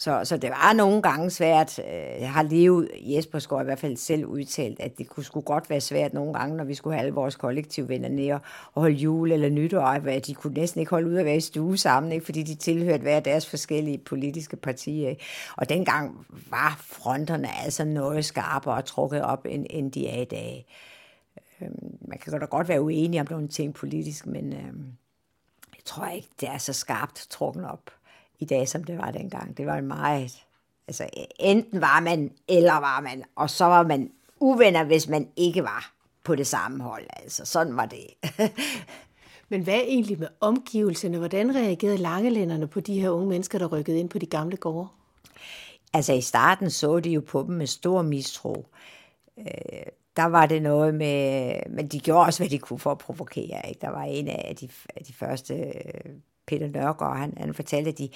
så, 0.01 0.25
så 0.25 0.37
det 0.37 0.51
var 0.51 0.73
nogle 0.73 1.03
gange 1.03 1.31
svært. 1.31 1.79
Øh, 1.79 2.21
jeg 2.21 2.33
har 2.33 2.43
levet, 2.43 2.91
Jesper 3.01 3.39
Skov 3.39 3.61
i 3.61 3.65
hvert 3.65 3.79
fald 3.79 3.97
selv 3.97 4.27
udtalt, 4.27 4.81
at 4.81 4.99
det 4.99 5.09
kunne 5.09 5.25
skulle 5.25 5.45
godt 5.45 5.71
være 5.71 5.81
svært 5.81 6.15
nogle 6.15 6.35
gange, 6.35 6.57
når 6.57 6.65
vi 6.65 6.75
skulle 6.75 6.95
have 6.95 7.05
alle 7.05 7.15
vores 7.15 7.37
kollektivvenner 7.37 8.09
ned 8.09 8.31
og 8.75 8.83
holde 8.83 8.95
jul 8.95 9.33
eller 9.33 9.49
nytår, 9.49 9.81
at 9.81 10.27
de 10.27 10.35
kunne 10.35 10.55
næsten 10.55 10.81
ikke 10.81 10.91
holde 10.91 11.09
ud 11.09 11.17
at 11.17 11.25
være 11.25 11.37
i 11.37 11.41
stue 11.41 11.77
sammen, 11.77 12.13
ikke? 12.13 12.25
fordi 12.25 12.43
de 12.43 12.55
tilhørte 12.55 13.03
hver 13.03 13.21
deres 13.21 13.47
forskellige 13.47 13.99
politiske 13.99 14.57
partier. 14.57 15.09
Ikke? 15.09 15.25
Og 15.57 15.69
dengang 15.69 16.27
var 16.51 16.77
fronterne 16.81 17.49
altså 17.65 17.85
noget 17.85 18.25
skarpere 18.25 18.75
og 18.75 18.85
trukket 18.85 19.23
op, 19.23 19.47
end, 19.49 19.67
end 19.71 19.93
de 19.93 20.09
er 20.09 20.21
i 20.21 20.25
dag. 20.25 20.67
Øhm, 21.61 21.97
man 22.01 22.19
kan 22.19 22.49
godt 22.51 22.69
være 22.69 22.83
uenig 22.83 23.21
om 23.21 23.27
nogle 23.31 23.49
ting 23.49 23.75
politisk, 23.75 24.27
men 24.27 24.53
øh, 24.53 24.75
jeg 25.77 25.85
tror 25.85 26.07
ikke, 26.07 26.29
det 26.41 26.49
er 26.49 26.59
så 26.59 26.73
skarpt 26.73 27.27
trukket 27.31 27.67
op 27.67 27.91
i 28.39 28.45
dag, 28.45 28.69
som 28.69 28.85
det 28.85 28.99
var 28.99 29.11
dengang. 29.11 29.57
Det 29.57 29.67
var 29.67 29.77
en 29.77 29.87
meget... 29.87 30.45
Altså, 30.89 31.09
enten 31.39 31.81
var 31.81 32.01
man, 32.01 32.31
eller 32.49 32.73
var 32.73 33.01
man, 33.01 33.25
og 33.37 33.51
så 33.51 33.65
var 33.65 33.83
man 33.83 34.11
uvenner, 34.41 34.85
hvis 34.85 35.09
man 35.09 35.29
ikke 35.37 35.63
var 35.63 35.93
på 36.25 36.35
det 36.35 36.47
samme 36.47 36.83
hold. 36.83 37.07
Altså, 37.11 37.45
sådan 37.45 37.77
var 37.77 37.87
det. 37.87 38.07
Men 39.51 39.63
hvad 39.63 39.75
egentlig 39.75 40.19
med 40.19 40.29
omgivelserne? 40.41 41.19
Hvordan 41.19 41.55
reagerede 41.55 41.99
langelænderne 41.99 42.67
på 42.67 42.81
de 42.81 43.01
her 43.01 43.11
unge 43.11 43.29
mennesker, 43.29 43.59
der 43.59 43.67
rykkede 43.67 43.99
ind 43.99 44.11
på 44.11 44.19
de 44.19 44.27
gamle 44.27 44.57
gårde? 44.57 44.89
Altså 45.93 46.13
i 46.13 46.21
starten 46.21 46.71
så 46.71 47.01
de 47.01 47.11
jo 47.11 47.21
på 47.21 47.43
dem 47.43 47.55
med 47.55 47.67
stor 47.67 48.03
mistro. 48.03 48.67
Øh, 49.39 49.47
der 50.17 50.25
var 50.25 50.47
det 50.47 50.63
noget 50.63 50.95
med, 50.95 51.53
men 51.71 51.89
de 51.89 52.01
gjorde 52.01 52.27
også, 52.27 52.41
hvad 52.41 52.51
de 52.51 52.59
kunne 52.59 52.79
for 52.79 52.91
at 52.91 52.99
provokere. 52.99 53.69
Ikke? 53.69 53.81
Der 53.81 53.89
var 53.89 54.03
en 54.03 54.29
af 54.29 54.57
de, 54.61 54.69
af 54.97 55.05
de 55.05 55.13
første 55.13 55.55
Peter 56.49 56.69
Nørgaard, 56.69 57.19
han, 57.19 57.35
han 57.37 57.55
fortalte, 57.55 57.91
at 57.91 57.99
de, 57.99 58.09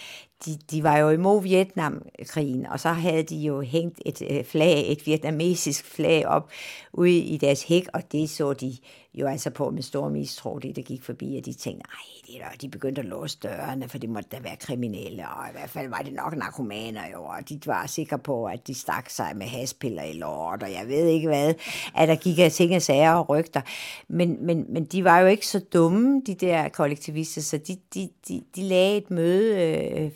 de, 0.47 0.59
de 0.71 0.83
var 0.83 0.99
jo 0.99 1.09
imod 1.09 1.43
Vietnamkrigen, 1.43 2.67
og 2.67 2.81
så 2.81 2.89
havde 2.89 3.23
de 3.23 3.37
jo 3.37 3.61
hængt 3.61 4.01
et 4.07 4.23
øh, 4.31 4.45
flag, 4.45 4.93
et 4.93 5.07
vietnamesisk 5.07 5.85
flag 5.85 6.27
op 6.27 6.51
ude 6.93 7.19
i 7.19 7.37
deres 7.37 7.63
hæk, 7.63 7.87
og 7.95 8.13
det 8.13 8.31
så 8.31 8.53
de 8.53 8.77
jo 9.15 9.27
altså 9.27 9.51
på 9.51 9.71
med 9.71 9.83
stor 9.83 10.09
mistro, 10.09 10.59
det 10.59 10.77
der 10.77 10.83
gik 10.83 11.03
forbi, 11.03 11.37
og 11.39 11.45
de 11.45 11.53
tænkte, 11.53 11.87
nej, 11.89 12.23
det 12.27 12.35
der, 12.41 12.57
de 12.61 12.69
begyndte 12.69 13.01
at 13.01 13.07
låse 13.07 13.39
dørene, 13.43 13.89
for 13.89 13.99
det 13.99 14.11
måtte 14.11 14.29
da 14.33 14.41
være 14.43 14.57
kriminelle, 14.57 15.29
og 15.29 15.49
i 15.49 15.53
hvert 15.53 15.71
fald 15.71 15.89
var 15.89 15.99
det 15.99 16.13
nok 16.13 16.37
narkomaner 16.37 17.03
jo, 17.13 17.25
og 17.25 17.49
de 17.49 17.61
var 17.67 17.87
sikre 17.87 18.19
på, 18.19 18.45
at 18.45 18.67
de 18.67 18.75
stak 18.75 19.11
sig 19.11 19.33
med 19.37 19.47
haspiller 19.47 20.03
i 20.03 20.13
lort, 20.13 20.63
og 20.63 20.73
jeg 20.73 20.89
ved 20.89 21.07
ikke 21.07 21.29
hvad, 21.29 21.55
at 21.95 22.09
der 22.09 22.17
gik 22.17 22.39
af 22.39 22.53
ting 22.53 22.77
og 22.77 22.83
sager 22.83 23.13
og 23.13 23.29
rygter. 23.29 23.61
Men, 24.09 24.47
men, 24.47 24.67
men 24.69 24.85
de 24.85 25.05
var 25.05 25.21
jo 25.21 25.27
ikke 25.27 25.47
så 25.47 25.61
dumme, 25.73 26.23
de 26.27 26.35
der 26.35 26.69
kollektivister, 26.69 27.41
så 27.41 27.59
de, 27.59 27.77
de, 27.95 28.09
de, 28.29 28.43
de 28.57 28.63
lagde 28.63 28.97
et 28.97 29.11
møde 29.11 29.61
øh, 29.61 30.11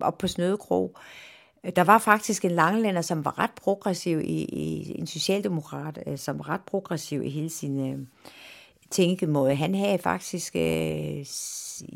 op 0.00 0.18
på 0.18 0.26
Snødekro, 0.26 0.96
der 1.76 1.84
var 1.84 1.98
faktisk 1.98 2.44
en 2.44 2.50
langlænder, 2.50 3.02
som 3.02 3.24
var 3.24 3.38
ret 3.38 3.50
progressiv 3.62 4.20
i, 4.20 4.44
i 4.44 4.98
en 4.98 5.06
socialdemokrat, 5.06 5.98
øh, 6.06 6.18
som 6.18 6.38
var 6.38 6.48
ret 6.48 6.60
progressiv 6.66 7.22
i 7.24 7.30
hele 7.30 7.50
sin 7.50 7.92
øh, 7.92 7.98
tænkemåde. 8.90 9.54
Han 9.54 9.74
havde 9.74 9.98
faktisk 9.98 10.56
øh, 10.56 11.24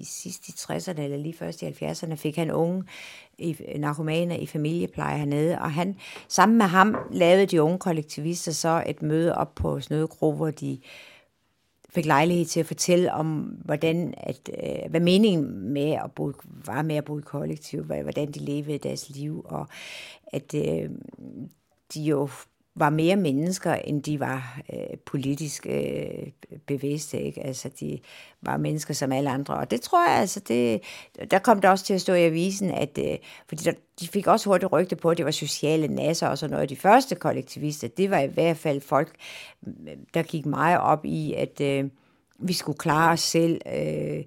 sidst 0.02 0.48
i 0.48 0.52
60'erne 0.52 1.00
eller 1.00 1.16
lige 1.16 1.34
først 1.34 1.62
i 1.62 1.66
70'erne 1.66 2.14
fik 2.14 2.36
han 2.36 2.50
unge 2.50 2.84
i, 3.38 3.56
narkomaner 3.76 4.36
i 4.36 4.46
familiepleje 4.46 5.18
hernede, 5.18 5.58
og 5.58 5.72
han 5.72 5.96
sammen 6.28 6.58
med 6.58 6.66
ham 6.66 6.96
lavede 7.10 7.46
de 7.46 7.62
unge 7.62 7.78
kollektivister 7.78 8.52
så 8.52 8.82
et 8.86 9.02
møde 9.02 9.34
op 9.34 9.54
på 9.54 9.80
Snødekro, 9.80 10.32
hvor 10.32 10.50
de 10.50 10.72
øh, 10.72 10.78
fik 11.98 12.06
lejlighed 12.06 12.44
til 12.44 12.60
at 12.60 12.66
fortælle 12.66 13.12
om, 13.12 13.28
hvordan 13.64 14.14
at, 14.16 14.50
øh, 14.62 14.90
hvad 14.90 15.00
meningen 15.00 15.72
med 15.72 15.90
at 15.90 16.12
bo, 16.14 16.32
var 16.66 16.82
med 16.82 16.96
at 16.96 17.04
bo 17.04 17.18
i 17.18 17.22
kollektiv, 17.22 17.84
hvordan 17.84 18.32
de 18.32 18.38
levede 18.38 18.78
deres 18.78 19.10
liv, 19.10 19.42
og 19.44 19.66
at 20.32 20.54
øh, 20.54 20.90
de 21.94 22.02
jo 22.02 22.28
var 22.80 22.90
mere 22.90 23.16
mennesker, 23.16 23.74
end 23.74 24.02
de 24.02 24.20
var 24.20 24.60
øh, 24.72 24.98
politisk 25.06 25.66
øh, 25.70 26.56
bevidste. 26.66 27.20
Ikke? 27.20 27.46
Altså, 27.46 27.70
de 27.80 27.98
var 28.42 28.56
mennesker 28.56 28.94
som 28.94 29.12
alle 29.12 29.30
andre. 29.30 29.54
Og 29.54 29.70
det 29.70 29.80
tror 29.80 30.10
jeg, 30.10 30.20
altså, 30.20 30.40
det, 30.40 30.80
der 31.30 31.38
kom 31.38 31.60
der 31.60 31.70
også 31.70 31.84
til 31.84 31.94
at 31.94 32.00
stå 32.00 32.14
i 32.14 32.24
avisen, 32.24 32.70
at, 32.70 32.98
øh, 32.98 33.16
fordi 33.48 33.64
der, 33.64 33.72
de 34.00 34.08
fik 34.08 34.26
også 34.26 34.50
hurtigt 34.50 34.72
rygte 34.72 34.96
på, 34.96 35.10
at 35.10 35.16
det 35.16 35.24
var 35.24 35.30
sociale 35.30 35.88
nasser 35.88 36.28
og 36.28 36.38
sådan 36.38 36.54
noget. 36.54 36.70
De 36.70 36.76
første 36.76 37.14
kollektivister, 37.14 37.88
det 37.88 38.10
var 38.10 38.18
i 38.18 38.26
hvert 38.26 38.56
fald 38.56 38.80
folk, 38.80 39.14
øh, 39.66 39.96
der 40.14 40.22
gik 40.22 40.46
meget 40.46 40.78
op 40.78 41.04
i, 41.04 41.34
at 41.34 41.60
øh, 41.60 41.84
vi 42.38 42.52
skulle 42.52 42.78
klare 42.78 43.12
os 43.12 43.20
selv. 43.20 43.60
Øh, 43.66 44.24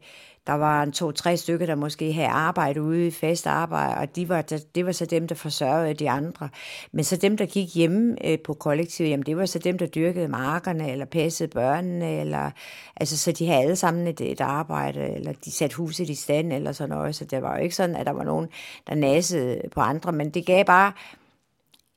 der 0.52 0.58
var 0.58 0.84
en 0.84 0.92
to-tre 0.92 1.38
stykker, 1.38 1.66
der 1.66 1.76
måske 1.76 2.14
havde 2.14 2.28
arbejde 2.28 2.82
ude 2.82 3.08
i 3.08 3.12
fast 3.12 3.48
arbejde, 3.48 3.98
og 3.98 4.16
de 4.16 4.30
var, 4.30 4.42
det 4.76 4.86
var 4.86 4.92
så 4.92 5.06
dem, 5.06 5.28
der 5.28 5.36
forsørgede 5.36 5.94
de 5.94 6.10
andre. 6.10 6.50
Men 6.92 7.04
så 7.04 7.16
dem, 7.16 7.38
der 7.38 7.46
gik 7.46 7.76
hjemme 7.76 8.28
øh, 8.28 8.40
på 8.40 8.54
kollektivet, 8.54 9.10
jamen 9.10 9.26
det 9.26 9.38
var 9.38 9.46
så 9.46 9.60
dem, 9.60 9.78
der 9.78 9.86
dyrkede 9.86 10.28
markerne, 10.28 10.92
eller 10.92 11.06
passede 11.06 11.50
børnene, 11.50 12.20
eller, 12.20 12.52
altså 12.96 13.18
så 13.18 13.32
de 13.32 13.48
havde 13.48 13.62
alle 13.62 13.76
sammen 13.76 14.08
et, 14.08 14.22
et 14.22 14.42
arbejde, 14.42 15.00
eller 15.00 15.34
de 15.46 15.52
satte 15.52 15.76
huset 15.76 16.10
i 16.10 16.16
stand, 16.16 16.54
eller 16.54 16.72
sådan 16.72 16.90
noget. 16.90 17.16
Så 17.16 17.26
det 17.26 17.42
var 17.42 17.58
jo 17.58 17.64
ikke 17.64 17.76
sådan, 17.76 17.96
at 17.96 18.06
der 18.06 18.12
var 18.12 18.24
nogen, 18.24 18.48
der 18.88 18.96
nassede 18.96 19.62
på 19.72 19.82
andre, 19.82 20.12
men 20.12 20.30
det 20.30 20.46
gav 20.46 20.66
bare 20.66 20.92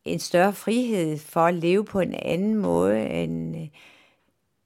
en 0.05 0.19
større 0.19 0.53
frihed 0.53 1.19
for 1.19 1.40
at 1.40 1.55
leve 1.55 1.85
på 1.85 2.01
en 2.01 2.14
anden 2.14 2.55
måde, 2.55 3.07
end, 3.07 3.57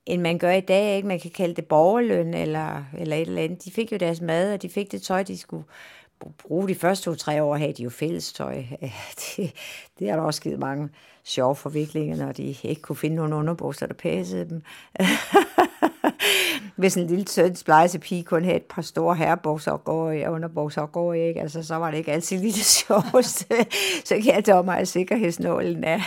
end 0.08 0.22
man 0.22 0.38
gør 0.38 0.52
i 0.52 0.60
dag. 0.60 0.96
Ikke? 0.96 1.08
Man 1.08 1.20
kan 1.20 1.30
kalde 1.30 1.54
det 1.54 1.66
borgerløn 1.66 2.34
eller, 2.34 2.84
eller 2.98 3.16
et 3.16 3.28
eller 3.28 3.42
andet. 3.42 3.64
De 3.64 3.70
fik 3.70 3.92
jo 3.92 3.96
deres 3.96 4.20
mad, 4.20 4.52
og 4.52 4.62
de 4.62 4.68
fik 4.68 4.92
det 4.92 5.02
tøj, 5.02 5.22
de 5.22 5.38
skulle 5.38 5.64
bruge 6.38 6.68
de 6.68 6.74
første 6.74 7.04
to-tre 7.04 7.42
år, 7.42 7.56
havde 7.56 7.72
de 7.72 7.82
jo 7.82 7.90
fælles 7.90 8.32
tøj. 8.32 8.64
Det, 9.36 9.52
det 9.98 10.10
har 10.10 10.16
der 10.16 10.22
også 10.22 10.42
givet 10.42 10.58
mange 10.58 10.88
sjove 11.24 11.56
forviklinger, 11.56 12.16
når 12.16 12.32
de 12.32 12.56
ikke 12.62 12.82
kunne 12.82 12.96
finde 12.96 13.16
nogen 13.16 13.32
underbukser, 13.32 13.86
der 13.86 13.94
passede 13.94 14.48
dem. 14.48 14.62
Hvis 16.76 16.96
en 16.96 17.06
lille 17.06 17.28
søns 17.28 17.64
pige 18.00 18.22
kun 18.22 18.44
havde 18.44 18.56
et 18.56 18.62
par 18.62 18.82
store 18.82 19.16
herrebukser 19.16 19.72
og 19.72 19.84
går 19.84 20.10
i, 20.10 20.26
underbukser 20.26 20.82
og 20.82 20.92
går 20.92 21.14
i, 21.14 21.28
ikke? 21.28 21.40
Altså, 21.40 21.62
så 21.62 21.74
var 21.74 21.90
det 21.90 21.98
ikke 21.98 22.12
altid 22.12 22.38
lige 22.38 22.52
det 22.52 22.64
sjoveste. 22.86 23.46
så 24.04 24.14
kan 24.14 24.34
jeg 24.34 24.46
dog 24.46 24.64
mig, 24.64 24.78
at 24.78 24.88
sikkerhedsnålen 24.88 25.84
er. 25.84 26.00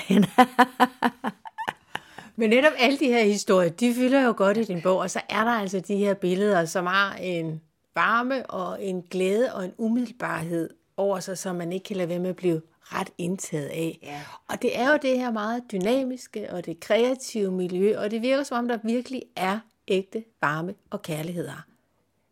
Men 2.36 2.50
netop 2.50 2.74
alle 2.78 3.00
de 3.00 3.08
her 3.08 3.24
historier, 3.24 3.70
de 3.70 3.94
fylder 3.94 4.22
jo 4.22 4.34
godt 4.38 4.58
i 4.58 4.64
din 4.64 4.82
bog, 4.82 4.98
og 4.98 5.12
så 5.12 5.22
er 5.30 5.44
der 5.44 5.52
altså 5.52 5.80
de 5.80 5.96
her 5.96 6.14
billeder, 6.14 6.66
som 6.66 6.86
har 6.86 7.16
en 7.16 7.62
varme 7.96 8.50
og 8.50 8.84
en 8.84 9.02
glæde 9.02 9.54
og 9.54 9.66
en 9.66 9.74
umiddelbarhed 9.78 10.70
over 10.98 11.20
sig, 11.20 11.38
som 11.38 11.56
man 11.56 11.72
ikke 11.72 11.84
kan 11.84 11.96
lade 11.98 12.10
være 12.10 12.20
med 12.20 12.30
at 12.30 12.36
blive 12.36 12.62
ret 12.82 13.10
indtaget 13.18 13.68
af. 13.68 14.00
Ja. 14.04 14.22
Og 14.48 14.62
det 14.62 14.80
er 14.80 14.92
jo 14.92 15.00
det 15.02 15.20
her 15.20 15.32
meget 15.32 15.64
dynamiske 15.72 16.54
og 16.54 16.66
det 16.66 16.80
kreative 16.80 17.52
miljø, 17.52 18.00
og 18.00 18.12
det 18.12 18.22
virker 18.22 18.44
som 18.44 18.58
om, 18.58 18.68
der 18.68 18.78
virkelig 18.84 19.24
er 19.36 19.60
ægte 19.88 20.24
varme 20.42 20.74
og 20.90 21.02
kærlighed. 21.02 21.50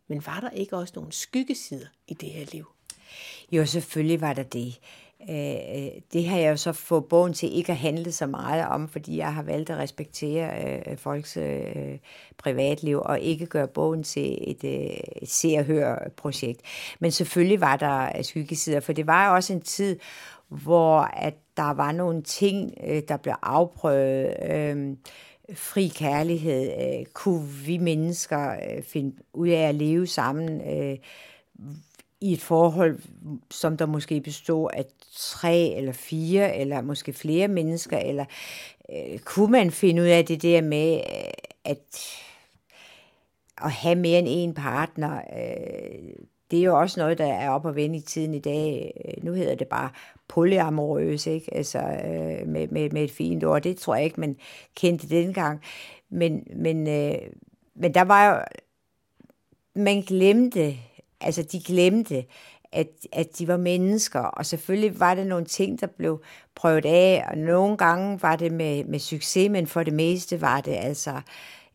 Men 0.08 0.26
var 0.26 0.40
der 0.40 0.50
ikke 0.50 0.76
også 0.76 0.92
nogle 0.96 1.12
skyggesider 1.12 1.86
i 2.08 2.14
det 2.14 2.28
her 2.28 2.46
liv? 2.52 2.66
Jo, 3.52 3.66
selvfølgelig 3.66 4.20
var 4.20 4.32
der 4.32 4.42
det. 4.42 4.80
Øh, 5.30 5.54
øh, 5.76 5.90
det 6.12 6.28
har 6.28 6.38
jeg 6.38 6.50
jo 6.50 6.56
så 6.56 6.72
fået 6.72 7.04
bogen 7.04 7.32
til 7.32 7.56
ikke 7.56 7.72
at 7.72 7.78
handle 7.78 8.12
så 8.12 8.26
meget 8.26 8.66
om, 8.66 8.88
fordi 8.88 9.16
jeg 9.16 9.34
har 9.34 9.42
valgt 9.42 9.70
at 9.70 9.78
respektere 9.78 10.50
øh, 10.64 10.96
folks 10.96 11.36
øh, 11.36 11.98
privatliv 12.38 13.00
og 13.04 13.20
ikke 13.20 13.46
gøre 13.46 13.68
bogen 13.68 14.02
til 14.02 14.38
et, 14.50 14.64
øh, 14.64 14.96
et 15.22 15.28
se- 15.28 15.56
og 15.58 15.64
hør-projekt. 15.64 16.60
Men 17.00 17.10
selvfølgelig 17.10 17.60
var 17.60 17.76
der 17.76 18.22
skyggesider, 18.22 18.80
for 18.80 18.92
det 18.92 19.06
var 19.06 19.34
også 19.34 19.52
en 19.52 19.60
tid, 19.60 19.98
hvor 20.48 20.98
at 21.00 21.34
der 21.56 21.70
var 21.70 21.92
nogle 21.92 22.22
ting, 22.22 22.74
øh, 22.86 23.02
der 23.08 23.16
blev 23.16 23.34
afprøvet. 23.42 24.36
Øh, 24.50 24.96
fri 25.54 25.88
kærlighed. 25.88 26.72
Øh, 26.80 27.06
kunne 27.12 27.48
vi 27.48 27.78
mennesker 27.78 28.50
øh, 28.50 28.82
finde 28.82 29.16
ud 29.32 29.48
af 29.48 29.68
at 29.68 29.74
leve 29.74 30.06
sammen? 30.06 30.60
Øh, 30.60 30.98
i 32.20 32.32
et 32.32 32.40
forhold, 32.40 32.98
som 33.50 33.76
der 33.76 33.86
måske 33.86 34.20
består 34.20 34.70
af 34.74 34.84
tre 35.16 35.74
eller 35.76 35.92
fire, 35.92 36.56
eller 36.56 36.80
måske 36.80 37.12
flere 37.12 37.48
mennesker, 37.48 37.98
eller 37.98 38.24
øh, 38.92 39.18
kunne 39.18 39.52
man 39.52 39.70
finde 39.70 40.02
ud 40.02 40.06
af 40.06 40.26
det 40.26 40.42
der 40.42 40.62
med, 40.62 40.94
øh, 40.96 41.32
at 41.64 42.16
at 43.62 43.70
have 43.70 43.94
mere 43.94 44.18
end 44.18 44.28
en 44.30 44.54
partner, 44.54 45.16
øh, 45.16 46.12
det 46.50 46.58
er 46.58 46.62
jo 46.64 46.78
også 46.78 47.00
noget, 47.00 47.18
der 47.18 47.32
er 47.32 47.50
op 47.50 47.64
og 47.64 47.76
vende 47.76 47.98
i 47.98 48.00
tiden 48.00 48.34
i 48.34 48.38
dag. 48.38 48.92
Øh, 49.04 49.24
nu 49.24 49.32
hedder 49.32 49.54
det 49.54 49.68
bare 49.68 49.90
polyamorøs, 50.28 51.26
ikke? 51.26 51.54
Altså, 51.54 51.78
øh, 51.78 52.48
med, 52.48 52.68
med, 52.68 52.90
med 52.90 53.04
et 53.04 53.10
fint 53.10 53.44
ord. 53.44 53.62
Det 53.62 53.76
tror 53.76 53.94
jeg 53.94 54.04
ikke, 54.04 54.20
man 54.20 54.36
kendte 54.74 55.08
dengang. 55.08 55.60
Men, 56.10 56.46
men, 56.56 56.88
øh, 56.88 57.18
men 57.74 57.94
der 57.94 58.04
var 58.04 58.34
jo, 58.34 58.42
man 59.74 60.00
glemte 60.00 60.76
altså 61.20 61.42
de 61.42 61.60
glemte, 61.60 62.24
at, 62.72 62.88
at 63.12 63.38
de 63.38 63.48
var 63.48 63.56
mennesker, 63.56 64.20
og 64.20 64.46
selvfølgelig 64.46 65.00
var 65.00 65.14
der 65.14 65.24
nogle 65.24 65.44
ting, 65.44 65.80
der 65.80 65.86
blev 65.86 66.22
prøvet 66.54 66.86
af, 66.86 67.24
og 67.30 67.38
nogle 67.38 67.76
gange 67.76 68.22
var 68.22 68.36
det 68.36 68.52
med, 68.52 68.84
med 68.84 68.98
succes, 68.98 69.50
men 69.50 69.66
for 69.66 69.82
det 69.82 69.92
meste 69.92 70.40
var 70.40 70.60
det 70.60 70.76
altså 70.76 71.20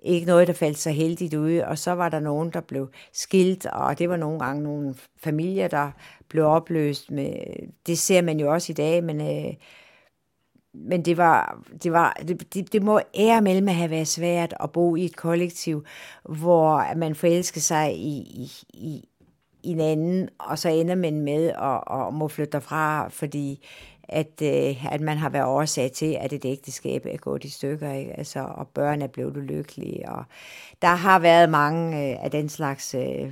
ikke 0.05 0.27
noget, 0.27 0.47
der 0.47 0.53
faldt 0.53 0.77
så 0.77 0.89
heldigt 0.89 1.34
ud, 1.34 1.58
og 1.58 1.77
så 1.77 1.91
var 1.91 2.10
der 2.10 2.19
nogen, 2.19 2.49
der 2.49 2.62
blev 2.62 2.89
skilt, 3.13 3.65
og 3.65 3.99
det 3.99 4.10
var 4.10 4.17
nogle 4.17 4.39
gange 4.39 4.63
nogle 4.63 4.95
familier, 5.23 5.67
der 5.67 5.91
blev 6.29 6.45
opløst. 6.45 7.12
Med, 7.12 7.34
det 7.88 7.99
ser 7.99 8.21
man 8.21 8.39
jo 8.39 8.53
også 8.53 8.71
i 8.71 8.75
dag, 8.75 9.03
men, 9.03 9.21
øh, 9.21 9.53
men 10.73 11.05
det 11.05 11.17
var, 11.17 11.63
det 11.84 11.91
var, 11.91 12.13
det, 12.27 12.53
det, 12.53 12.73
det 12.73 12.84
må 12.84 12.99
ære 13.15 13.41
mellem 13.41 13.67
at 13.67 13.75
have 13.75 13.89
været 13.89 14.08
svært 14.08 14.53
at 14.60 14.71
bo 14.71 14.95
i 14.95 15.05
et 15.05 15.15
kollektiv, 15.15 15.86
hvor 16.23 16.95
man 16.97 17.15
forelsker 17.15 17.62
sig 17.62 17.95
i, 17.97 18.17
i, 18.17 18.51
i, 18.73 19.10
en 19.71 19.80
anden, 19.80 20.30
og 20.39 20.60
så 20.60 20.69
ender 20.69 20.95
man 20.95 21.21
med 21.21 21.47
at, 21.47 22.08
at 22.08 22.13
må 22.13 22.28
flytte 22.28 22.51
derfra, 22.51 23.08
fordi 23.08 23.65
at, 24.10 24.41
øh, 24.43 24.86
at 24.93 25.01
man 25.01 25.17
har 25.17 25.30
været 25.30 25.45
årsag 25.45 25.91
til, 25.91 26.17
at 26.19 26.34
et 26.34 26.45
ægteskab 26.45 27.06
er 27.06 27.17
gået 27.17 27.43
i 27.43 27.49
stykker, 27.49 27.91
ikke? 27.91 28.17
Altså, 28.17 28.39
og 28.39 28.67
børn 28.67 29.01
er 29.01 29.08
blevet 29.08 29.38
ulykkelige. 29.38 30.10
Og 30.10 30.23
der 30.82 30.88
har 30.95 31.19
været 31.19 31.49
mange 31.49 32.12
øh, 32.12 32.23
af 32.23 32.32
den 32.32 32.49
slags 32.49 32.95
øh, 32.95 33.32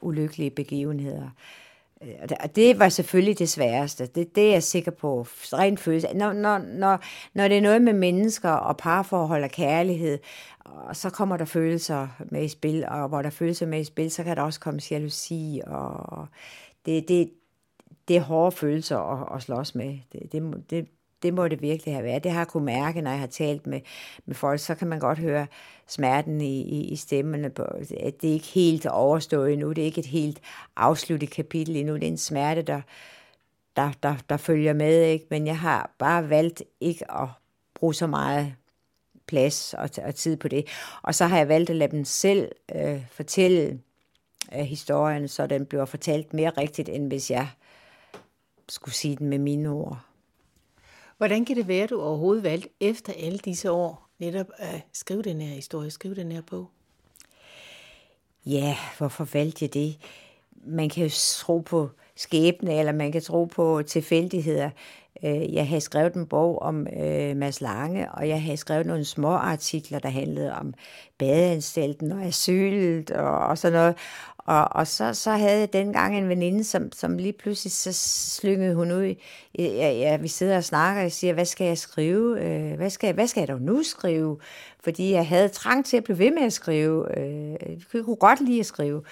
ulykkelige 0.00 0.50
begivenheder. 0.50 1.30
Øh, 2.04 2.36
og 2.40 2.56
det 2.56 2.78
var 2.78 2.88
selvfølgelig 2.88 3.38
det 3.38 3.48
sværeste. 3.48 4.06
Det, 4.06 4.34
det 4.34 4.48
er 4.48 4.52
jeg 4.52 4.62
sikker 4.62 4.90
på. 4.90 5.22
Rent 5.28 5.80
følelse. 5.80 6.08
Når, 6.14 6.32
når, 6.32 6.58
når, 6.58 6.98
når 7.34 7.48
det 7.48 7.56
er 7.56 7.62
noget 7.62 7.82
med 7.82 7.92
mennesker 7.92 8.50
og 8.50 8.76
parforhold 8.76 9.44
og 9.44 9.50
kærlighed, 9.50 10.18
og 10.64 10.96
så 10.96 11.10
kommer 11.10 11.36
der 11.36 11.44
følelser 11.44 12.08
med 12.30 12.44
i 12.44 12.48
spil, 12.48 12.84
og 12.88 13.08
hvor 13.08 13.22
der 13.22 13.30
følelser 13.30 13.66
med 13.66 13.80
i 13.80 13.84
spil, 13.84 14.10
så 14.10 14.24
kan 14.24 14.36
der 14.36 14.42
også 14.42 14.60
komme 14.60 14.80
jalousi, 14.90 15.60
og 15.66 16.26
det, 16.86 17.08
det, 17.08 17.30
det 18.08 18.16
er 18.16 18.20
hårde 18.20 18.56
følelser 18.56 18.98
at, 18.98 19.36
at 19.36 19.42
slås 19.42 19.74
med. 19.74 19.98
Det, 20.12 20.32
det, 20.32 20.70
det, 20.70 20.88
det 21.24 21.34
må 21.34 21.48
det 21.48 21.62
virkelig 21.62 21.94
have 21.94 22.04
været. 22.04 22.24
Det 22.24 22.32
har 22.32 22.40
jeg 22.40 22.48
kunne 22.48 22.64
mærke, 22.64 23.00
når 23.00 23.10
jeg 23.10 23.20
har 23.20 23.26
talt 23.26 23.66
med, 23.66 23.80
med 24.26 24.34
folk, 24.34 24.60
så 24.60 24.74
kan 24.74 24.88
man 24.88 24.98
godt 24.98 25.18
høre 25.18 25.46
smerten 25.86 26.40
i, 26.40 26.62
i, 26.62 26.84
i 26.84 26.96
stemmerne, 26.96 27.50
på, 27.50 27.62
at 28.00 28.22
det 28.22 28.30
er 28.30 28.34
ikke 28.34 28.46
helt 28.46 28.86
overstået 28.86 29.52
endnu, 29.52 29.72
det 29.72 29.82
er 29.82 29.86
ikke 29.86 30.00
et 30.00 30.06
helt 30.06 30.40
afsluttet 30.76 31.30
kapitel 31.30 31.76
endnu, 31.76 31.94
det 31.94 32.02
er 32.02 32.08
en 32.08 32.18
smerte, 32.18 32.62
der, 32.62 32.80
der, 33.76 33.92
der, 34.02 34.14
der 34.28 34.36
følger 34.36 34.72
med, 34.72 35.02
ikke? 35.02 35.26
men 35.30 35.46
jeg 35.46 35.58
har 35.58 35.90
bare 35.98 36.30
valgt 36.30 36.62
ikke 36.80 37.12
at 37.12 37.28
bruge 37.74 37.94
så 37.94 38.06
meget 38.06 38.54
plads 39.26 39.74
og, 39.74 39.90
og 40.04 40.14
tid 40.14 40.36
på 40.36 40.48
det. 40.48 40.66
Og 41.02 41.14
så 41.14 41.26
har 41.26 41.38
jeg 41.38 41.48
valgt 41.48 41.70
at 41.70 41.76
lade 41.76 41.90
dem 41.90 42.04
selv 42.04 42.52
øh, 42.74 43.06
fortælle 43.10 43.80
øh, 44.56 44.60
historien, 44.60 45.28
så 45.28 45.46
den 45.46 45.66
bliver 45.66 45.84
fortalt 45.84 46.34
mere 46.34 46.50
rigtigt, 46.50 46.88
end 46.88 47.08
hvis 47.08 47.30
jeg 47.30 47.48
skulle 48.68 48.94
sige 48.94 49.16
den 49.16 49.28
med 49.28 49.38
mine 49.38 49.68
ord. 49.68 50.13
Hvordan 51.16 51.44
kan 51.44 51.56
det 51.56 51.68
være, 51.68 51.82
at 51.82 51.90
du 51.90 52.00
overhovedet 52.00 52.44
valgte 52.44 52.68
efter 52.80 53.12
alle 53.16 53.38
disse 53.38 53.70
år 53.70 54.08
netop 54.18 54.46
at 54.56 54.80
skrive 54.92 55.22
den 55.22 55.40
her 55.40 55.54
historie, 55.54 55.90
skrive 55.90 56.14
den 56.14 56.32
her 56.32 56.42
bog? 56.50 56.70
Ja, 58.46 58.76
hvorfor 58.98 59.28
valgte 59.32 59.64
jeg 59.64 59.74
det? 59.74 59.98
Man 60.66 60.88
kan 60.88 61.02
jo 61.02 61.10
tro 61.14 61.58
på 61.58 61.90
skæbne, 62.16 62.78
eller 62.78 62.92
man 62.92 63.12
kan 63.12 63.22
tro 63.22 63.44
på 63.44 63.82
tilfældigheder. 63.86 64.70
Øh, 65.24 65.54
jeg 65.54 65.68
havde 65.68 65.80
skrevet 65.80 66.14
en 66.14 66.26
bog 66.26 66.62
om 66.62 66.86
øh, 66.86 67.36
Mads 67.36 67.60
Lange, 67.60 68.12
og 68.12 68.28
jeg 68.28 68.42
havde 68.42 68.56
skrevet 68.56 68.86
nogle 68.86 69.04
små 69.04 69.28
artikler, 69.28 69.98
der 69.98 70.08
handlede 70.08 70.52
om 70.52 70.74
badeanstalten 71.18 72.12
og 72.12 72.22
asylet 72.22 73.10
og, 73.10 73.38
og 73.38 73.58
sådan 73.58 73.78
noget. 73.78 73.96
Og, 74.46 74.68
og 74.72 74.86
så, 74.86 75.14
så 75.14 75.30
havde 75.30 75.60
jeg 75.60 75.72
dengang 75.72 76.18
en 76.18 76.28
veninde, 76.28 76.64
som, 76.64 76.92
som 76.92 77.18
lige 77.18 77.32
pludselig 77.32 77.72
så 77.72 77.92
slyngede 78.40 78.74
hun 78.74 78.92
ud. 78.92 79.14
Ja, 79.58 79.90
ja, 79.90 80.16
vi 80.16 80.28
sidder 80.28 80.56
og 80.56 80.64
snakker, 80.64 81.00
og 81.00 81.02
jeg 81.02 81.12
siger, 81.12 81.32
hvad 81.32 81.44
skal 81.44 81.66
jeg 81.66 81.78
skrive? 81.78 82.40
Øh, 82.40 82.76
hvad, 82.76 82.90
skal, 82.90 83.14
hvad 83.14 83.26
skal 83.26 83.40
jeg 83.40 83.48
dog 83.48 83.60
nu 83.60 83.82
skrive? 83.82 84.38
Fordi 84.84 85.12
jeg 85.12 85.28
havde 85.28 85.48
trang 85.48 85.86
til 85.86 85.96
at 85.96 86.04
blive 86.04 86.18
ved 86.18 86.30
med 86.30 86.42
at 86.42 86.52
skrive. 86.52 87.18
Øh, 87.18 87.56
jeg 87.94 88.04
kunne 88.04 88.16
godt 88.16 88.40
lide 88.40 88.60
at 88.60 88.66
skrive. 88.66 89.02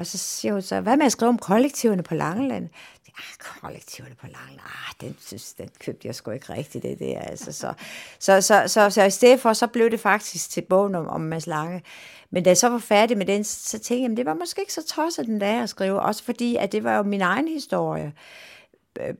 Og 0.00 0.06
så 0.06 0.18
siger 0.18 0.52
hun 0.52 0.62
så, 0.62 0.80
hvad 0.80 0.96
med 0.96 1.06
at 1.06 1.12
skrive 1.12 1.28
om 1.28 1.38
kollektiverne 1.38 2.02
på 2.02 2.14
Langeland? 2.14 2.68
Ah, 3.18 3.60
kollektiverne 3.60 4.14
på 4.14 4.26
Langeland, 4.26 4.60
ah, 4.60 4.94
den, 5.00 5.16
synes, 5.20 5.52
den 5.52 5.68
købte 5.80 6.08
jeg 6.08 6.14
sgu 6.14 6.30
ikke 6.30 6.52
rigtigt, 6.52 6.84
det 6.84 6.98
der. 6.98 7.20
Altså, 7.20 7.52
så, 7.52 7.72
så, 8.18 8.40
så, 8.40 8.62
så, 8.66 8.90
så, 8.90 9.04
i 9.04 9.10
stedet 9.10 9.40
for, 9.40 9.52
så 9.52 9.66
blev 9.66 9.90
det 9.90 10.00
faktisk 10.00 10.50
til 10.50 10.60
bogen 10.60 10.94
om, 10.94 11.08
om 11.08 11.20
Mads 11.20 11.46
Lange. 11.46 11.82
Men 12.30 12.42
da 12.44 12.50
jeg 12.50 12.56
så 12.56 12.68
var 12.68 12.78
færdig 12.78 13.18
med 13.18 13.26
den, 13.26 13.44
så 13.44 13.78
tænkte 13.78 14.10
jeg, 14.10 14.16
det 14.16 14.26
var 14.26 14.34
måske 14.34 14.60
ikke 14.60 14.72
så 14.72 14.86
tosset 14.86 15.26
den 15.26 15.40
der 15.40 15.62
at 15.62 15.68
skrive, 15.68 16.00
også 16.00 16.24
fordi, 16.24 16.56
at 16.56 16.72
det 16.72 16.84
var 16.84 16.96
jo 16.96 17.02
min 17.02 17.20
egen 17.20 17.48
historie. 17.48 18.12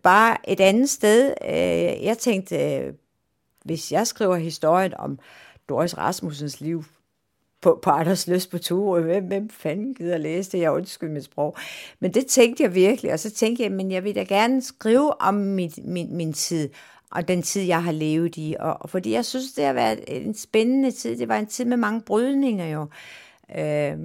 Bare 0.03 0.51
et 0.51 0.61
andet 0.61 0.91
sted. 0.91 1.35
Øh, 1.45 2.05
jeg 2.05 2.19
tænkte, 2.19 2.95
hvis 3.65 3.93
jeg 3.93 4.07
skriver 4.07 4.37
historien 4.37 4.95
om 4.95 5.19
Doris 5.69 5.99
Rasmussens 5.99 6.61
liv 6.61 6.85
på, 7.61 7.79
på 7.83 7.91
Anders 7.91 8.27
Løs 8.27 8.47
på 8.47 8.59
tur, 8.59 9.01
hvem, 9.01 9.25
hvem 9.25 9.49
fanden 9.51 9.95
gider 9.95 10.19
læse 10.19 10.53
det? 10.53 10.61
Jeg 10.61 10.73
undskyld 10.73 11.11
mit 11.11 11.25
sprog. 11.25 11.57
Men 12.01 12.15
det 12.15 12.27
tænkte 12.27 12.63
jeg 12.63 12.75
virkelig, 12.75 13.13
og 13.13 13.19
så 13.19 13.31
tænkte 13.31 13.63
jeg, 13.63 13.73
men 13.73 13.91
jeg 13.91 14.05
vil 14.05 14.15
da 14.15 14.23
gerne 14.23 14.63
skrive 14.63 15.21
om 15.21 15.35
mit, 15.35 15.85
min, 15.85 16.17
min 16.17 16.33
tid, 16.33 16.69
og 17.11 17.29
den 17.29 17.43
tid, 17.43 17.63
jeg 17.63 17.85
har 17.85 17.93
levet 17.93 18.37
i. 18.37 18.57
Og, 18.61 18.77
og 18.81 18.91
fordi 18.91 19.13
jeg 19.13 19.25
synes, 19.25 19.53
det 19.53 19.65
har 19.65 19.73
været 19.73 20.01
en 20.09 20.35
spændende 20.35 20.91
tid. 20.91 21.19
Det 21.19 21.29
var 21.29 21.39
en 21.39 21.47
tid 21.47 21.65
med 21.65 21.77
mange 21.77 22.01
brydninger 22.01 22.67
jo. 22.67 22.87
Øh, 23.59 23.99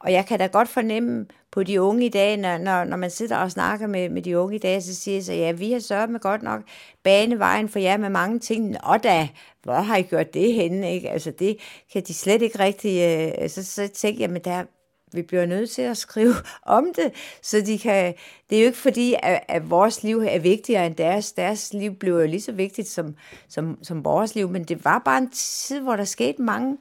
og 0.00 0.12
jeg 0.12 0.26
kan 0.26 0.38
da 0.38 0.46
godt 0.46 0.68
fornemme 0.68 1.26
på 1.50 1.62
de 1.62 1.82
unge 1.82 2.06
i 2.06 2.08
dag, 2.08 2.36
når, 2.36 2.58
når, 2.58 2.84
når 2.84 2.96
man 2.96 3.10
sidder 3.10 3.36
og 3.36 3.50
snakker 3.50 3.86
med, 3.86 4.08
med 4.08 4.22
de 4.22 4.38
unge 4.38 4.56
i 4.56 4.58
dag, 4.58 4.82
så 4.82 4.94
siger 4.94 5.22
så, 5.22 5.32
ja, 5.32 5.52
vi 5.52 5.72
har 5.72 5.78
sørget 5.78 6.10
med 6.10 6.20
godt 6.20 6.42
nok 6.42 6.62
banevejen 7.02 7.68
for 7.68 7.78
jer 7.78 7.96
med 7.96 8.08
mange 8.08 8.38
ting. 8.38 8.84
Og 8.84 9.02
da, 9.02 9.28
hvor 9.62 9.74
har 9.74 9.96
I 9.96 10.02
gjort 10.02 10.34
det 10.34 10.54
henne? 10.54 10.94
Ikke? 10.94 11.10
Altså, 11.10 11.30
det 11.30 11.56
kan 11.92 12.02
de 12.02 12.14
slet 12.14 12.42
ikke 12.42 12.58
rigtig... 12.58 13.02
Øh, 13.42 13.48
så, 13.50 13.64
så 13.64 13.88
tænker 13.88 14.20
jeg, 14.20 14.30
men 14.30 14.44
der, 14.44 14.64
vi 15.12 15.22
bliver 15.22 15.46
nødt 15.46 15.70
til 15.70 15.82
at 15.82 15.96
skrive 15.96 16.34
om 16.76 16.86
det, 16.96 17.12
så 17.42 17.60
de 17.60 17.78
kan... 17.78 18.14
Det 18.50 18.58
er 18.58 18.62
jo 18.62 18.66
ikke 18.66 18.78
fordi, 18.78 19.14
at, 19.22 19.40
at 19.48 19.70
vores 19.70 20.02
liv 20.02 20.18
er 20.18 20.38
vigtigere 20.38 20.86
end 20.86 20.96
deres. 20.96 21.32
Deres 21.32 21.72
liv 21.72 21.94
bliver 21.94 22.20
jo 22.20 22.26
lige 22.26 22.40
så 22.40 22.52
vigtigt 22.52 22.88
som, 22.88 23.14
som, 23.48 23.78
som 23.82 24.04
vores 24.04 24.34
liv, 24.34 24.48
men 24.48 24.64
det 24.64 24.84
var 24.84 25.02
bare 25.04 25.18
en 25.18 25.30
tid, 25.30 25.80
hvor 25.80 25.96
der 25.96 26.04
skete 26.04 26.42
mange 26.42 26.76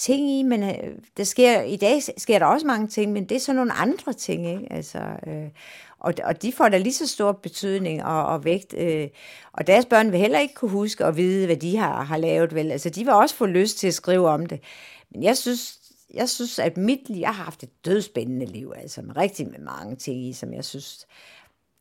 ting 0.00 0.30
i, 0.30 0.42
men 0.42 0.62
øh, 0.62 0.98
der 1.16 1.24
sker, 1.24 1.60
i 1.60 1.76
dag 1.76 2.02
sker 2.16 2.38
der 2.38 2.46
også 2.46 2.66
mange 2.66 2.88
ting, 2.88 3.12
men 3.12 3.28
det 3.28 3.34
er 3.34 3.40
så 3.40 3.52
nogle 3.52 3.72
andre 3.72 4.12
ting, 4.12 4.46
ikke? 4.46 4.72
Altså, 4.72 4.98
øh, 5.26 5.48
og, 5.98 6.14
og 6.24 6.42
de 6.42 6.52
får 6.52 6.68
da 6.68 6.78
lige 6.78 6.92
så 6.92 7.06
stor 7.06 7.32
betydning 7.32 8.04
og, 8.04 8.26
og 8.26 8.44
vægt. 8.44 8.74
Øh, 8.74 9.08
og 9.52 9.66
deres 9.66 9.86
børn 9.86 10.12
vil 10.12 10.20
heller 10.20 10.38
ikke 10.38 10.54
kunne 10.54 10.70
huske 10.70 11.06
og 11.06 11.16
vide, 11.16 11.46
hvad 11.46 11.56
de 11.56 11.76
har, 11.76 12.02
har 12.02 12.16
lavet. 12.16 12.54
Vel? 12.54 12.72
Altså, 12.72 12.90
de 12.90 13.04
vil 13.04 13.12
også 13.12 13.34
få 13.34 13.46
lyst 13.46 13.78
til 13.78 13.86
at 13.86 13.94
skrive 13.94 14.28
om 14.28 14.46
det. 14.46 14.60
Men 15.10 15.22
jeg 15.22 15.36
synes, 15.36 15.78
jeg 16.14 16.28
synes, 16.28 16.58
at 16.58 16.76
mit 16.76 17.08
liv, 17.08 17.20
jeg 17.20 17.34
har 17.34 17.44
haft 17.44 17.62
et 17.62 17.84
dødspændende 17.84 18.46
liv, 18.46 18.72
altså 18.76 19.02
med 19.02 19.16
rigtig 19.16 19.46
med 19.46 19.58
mange 19.58 19.96
ting 19.96 20.26
i, 20.26 20.32
som 20.32 20.54
jeg 20.54 20.64
synes, 20.64 21.06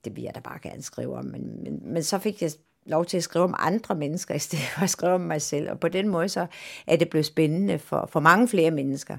det 0.06 0.16
vil 0.16 0.24
jeg 0.24 0.36
da 0.36 0.40
bare 0.40 0.60
gerne 0.64 0.82
skrive 0.82 1.18
om. 1.18 1.26
Men, 1.26 1.64
men, 1.64 1.94
men 1.94 2.04
så 2.04 2.18
fik 2.18 2.42
jeg 2.42 2.52
lov 2.90 3.06
til 3.06 3.18
at 3.18 3.24
skrive 3.24 3.44
om 3.44 3.56
andre 3.58 3.96
mennesker, 3.96 4.36
i 4.36 4.40
stedet 4.40 4.66
for 4.66 4.82
at 4.82 4.90
skrive 4.90 5.14
om 5.14 5.22
mig 5.22 5.42
selv. 5.42 5.72
Og 5.72 5.80
på 5.80 5.88
den 5.88 6.08
måde 6.08 6.30
så 6.30 6.48
er 6.88 6.96
det 6.96 7.10
blevet 7.10 7.26
spændende 7.26 7.80
for, 7.80 8.10
for 8.12 8.20
mange 8.20 8.48
flere 8.48 8.72
mennesker. 8.72 9.18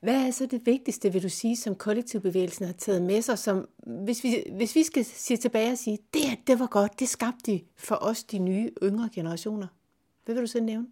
Hvad 0.00 0.26
er 0.26 0.30
så 0.30 0.46
det 0.46 0.66
vigtigste, 0.66 1.12
vil 1.12 1.22
du 1.22 1.28
sige, 1.28 1.56
som 1.56 1.74
kollektivbevægelsen 1.74 2.66
har 2.66 2.72
taget 2.72 3.02
med 3.02 3.22
sig, 3.22 3.38
som, 3.38 3.68
hvis, 3.86 4.24
vi, 4.24 4.44
hvis 4.52 4.74
vi 4.74 4.82
skal 4.82 5.04
sige 5.04 5.36
tilbage 5.36 5.72
og 5.72 5.78
sige, 5.78 5.98
det, 6.14 6.38
det 6.46 6.58
var 6.58 6.66
godt, 6.66 7.00
det 7.00 7.08
skabte 7.08 7.52
de 7.52 7.60
for 7.76 7.94
os, 8.00 8.24
de 8.24 8.38
nye, 8.38 8.70
yngre 8.82 9.08
generationer. 9.14 9.66
Hvad 10.24 10.34
vil 10.34 10.42
du 10.42 10.46
så 10.46 10.60
nævne? 10.60 10.86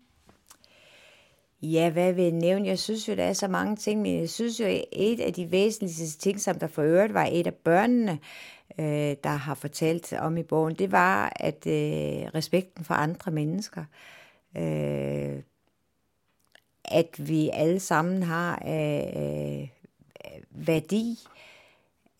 Ja, 1.62 1.90
hvad 1.90 2.12
vil 2.12 2.22
jeg 2.22 2.32
nævne? 2.32 2.68
Jeg 2.68 2.78
synes 2.78 3.08
jo, 3.08 3.14
der 3.14 3.24
er 3.24 3.32
så 3.32 3.48
mange 3.48 3.76
ting, 3.76 4.02
men 4.02 4.20
jeg 4.20 4.30
synes 4.30 4.60
jo, 4.60 4.66
et 4.92 5.20
af 5.20 5.32
de 5.32 5.50
væsentligste 5.50 6.18
ting, 6.18 6.40
som 6.40 6.58
der 6.58 6.66
for 6.66 6.82
øvrigt 6.82 7.14
var 7.14 7.28
et 7.32 7.46
af 7.46 7.54
børnene, 7.54 8.18
øh, 8.78 9.16
der 9.24 9.36
har 9.36 9.54
fortalt 9.54 10.12
om 10.12 10.36
i 10.36 10.42
bogen, 10.42 10.74
det 10.74 10.92
var, 10.92 11.32
at 11.36 11.66
øh, 11.66 12.30
respekten 12.34 12.84
for 12.84 12.94
andre 12.94 13.30
mennesker, 13.32 13.84
øh, 14.56 15.42
at 16.84 17.28
vi 17.28 17.50
alle 17.52 17.80
sammen 17.80 18.22
har 18.22 18.62
øh, 18.66 19.62
øh, 19.62 19.68
værdi, 20.50 21.18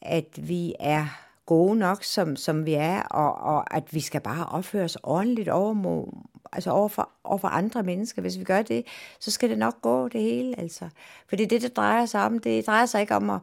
at 0.01 0.49
vi 0.49 0.75
er 0.81 1.07
gode 1.47 1.79
nok, 1.79 2.05
som, 2.05 2.37
som 2.37 2.67
vi 2.67 2.75
er, 2.75 3.03
og, 3.03 3.35
og 3.35 3.77
at 3.77 3.95
vi 3.95 4.01
skal 4.01 4.21
bare 4.21 4.47
opføre 4.47 4.85
os 4.85 4.99
ordentligt 5.03 5.49
over, 5.49 5.73
mod, 5.73 6.07
altså 6.53 6.71
over, 6.71 6.89
for, 6.89 7.11
over 7.25 7.39
for 7.39 7.49
andre 7.49 7.83
mennesker. 7.83 8.23
Hvis 8.23 8.39
vi 8.39 8.45
gør 8.45 8.63
det, 8.63 8.87
så 9.21 9.31
skal 9.31 9.51
det 9.51 9.59
nok 9.59 9.83
gå 9.83 10.09
det 10.09 10.21
hele. 10.21 10.61
Altså. 10.61 10.89
For 11.27 11.37
det 11.37 11.45
er 11.45 11.49
det, 11.49 11.63
det 11.63 11.77
drejer 11.77 12.07
sig 12.07 12.25
om. 12.25 12.39
Det 12.39 12.67
drejer 12.67 12.87
sig 12.87 13.01
ikke 13.01 13.17
om 13.17 13.31
at, 13.31 13.41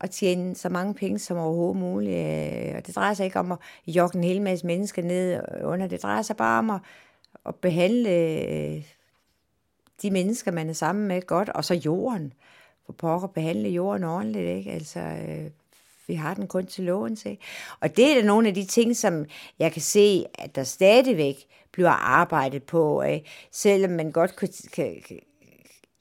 at 0.00 0.10
tjene 0.10 0.54
så 0.54 0.68
mange 0.68 0.94
penge 0.94 1.18
som 1.18 1.36
overhovedet 1.36 1.76
muligt. 1.76 2.16
Øh, 2.16 2.74
og 2.76 2.86
det 2.86 2.96
drejer 2.96 3.14
sig 3.14 3.24
ikke 3.24 3.38
om 3.38 3.52
at 3.52 3.58
jogge 3.86 4.18
en 4.18 4.24
hel 4.24 4.42
masse 4.42 4.66
mennesker 4.66 5.02
ned 5.02 5.40
under. 5.64 5.86
Det 5.86 6.02
drejer 6.02 6.22
sig 6.22 6.36
bare 6.36 6.58
om 6.58 6.70
at, 6.70 6.80
at 7.46 7.54
behandle 7.54 8.10
øh, 8.10 8.82
de 10.02 10.10
mennesker, 10.10 10.50
man 10.50 10.68
er 10.68 10.72
sammen 10.72 11.08
med 11.08 11.26
godt, 11.26 11.48
og 11.48 11.64
så 11.64 11.74
jorden. 11.74 12.32
For 12.86 12.92
pokker 12.92 13.28
behandle 13.28 13.68
jorden 13.68 14.04
ordentligt, 14.04 14.48
ikke? 14.48 14.70
Altså, 14.70 15.00
øh, 15.00 15.50
vi 16.06 16.14
har 16.14 16.34
den 16.34 16.46
kun 16.46 16.66
til 16.66 16.84
lån 16.84 17.16
til. 17.16 17.38
Og 17.80 17.96
det 17.96 18.10
er 18.10 18.20
da 18.20 18.26
nogle 18.26 18.48
af 18.48 18.54
de 18.54 18.64
ting, 18.64 18.96
som 18.96 19.26
jeg 19.58 19.72
kan 19.72 19.82
se, 19.82 20.24
at 20.34 20.54
der 20.54 20.64
stadigvæk 20.64 21.36
bliver 21.72 21.90
arbejdet 21.90 22.62
på. 22.62 23.02
Ikke? 23.02 23.30
Selvom 23.52 23.90
man 23.90 24.12
godt 24.12 24.36
kan, 24.36 24.48
kan, 24.72 25.02
kan 25.08 25.20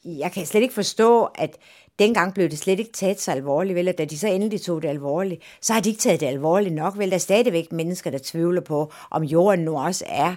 jeg 0.06 0.32
kan 0.32 0.46
slet 0.46 0.62
ikke 0.62 0.74
forstå, 0.74 1.24
at 1.26 1.58
dengang 2.00 2.34
blev 2.34 2.50
det 2.50 2.60
slet 2.60 2.80
ikke 2.80 2.92
taget 2.92 3.22
så 3.22 3.32
alvorligt, 3.32 3.76
vel, 3.76 3.88
og 3.88 3.98
da 3.98 4.06
de 4.06 4.18
så 4.18 4.28
endelig 4.28 4.62
tog 4.62 4.82
det 4.82 4.88
alvorligt, 4.88 5.42
så 5.62 5.74
har 5.74 5.80
de 5.80 5.90
ikke 5.90 6.02
taget 6.02 6.20
det 6.20 6.28
alvorligt 6.28 6.76
nok, 6.76 6.98
vel, 6.98 7.10
der 7.10 7.16
er 7.16 7.20
stadigvæk 7.20 7.72
mennesker, 7.72 8.12
der 8.12 8.20
tvivler 8.24 8.62
på, 8.62 8.92
om 9.12 9.24
jorden 9.24 9.66
nu 9.66 9.80
også 9.80 10.06
er 10.08 10.36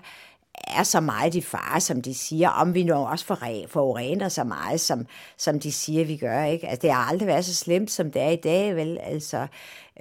er 0.68 0.83
så 0.83 1.01
meget 1.01 1.35
i 1.35 1.40
fare, 1.40 1.81
som 1.81 2.03
de 2.03 2.14
siger, 2.14 2.49
om 2.49 2.75
vi 2.75 2.83
nu 2.83 2.94
også 2.94 3.25
forurener 3.68 4.29
så 4.29 4.44
meget, 4.44 4.81
som, 4.81 5.07
som 5.37 5.61
de 5.61 5.73
siger, 5.73 6.05
vi 6.05 6.16
gør. 6.16 6.44
Ikke? 6.44 6.68
Altså, 6.68 6.83
det 6.83 6.92
har 6.92 7.11
aldrig 7.11 7.27
været 7.27 7.44
så 7.44 7.55
slemt, 7.55 7.90
som 7.90 8.11
det 8.11 8.23
er 8.23 8.29
i 8.31 8.37
dag, 8.37 8.77
vel? 8.77 8.99
Altså, 9.03 9.46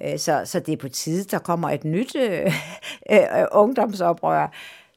øh, 0.01 0.19
så, 0.19 0.41
så 0.45 0.59
det 0.59 0.71
er 0.73 0.77
på 0.77 0.89
tide, 0.89 1.23
der 1.23 1.39
kommer 1.39 1.69
et 1.69 1.83
nyt 1.83 2.15
øh, 2.15 2.45
øh, 3.11 3.19
øh, 3.19 3.45
ungdomsoprør. 3.51 4.51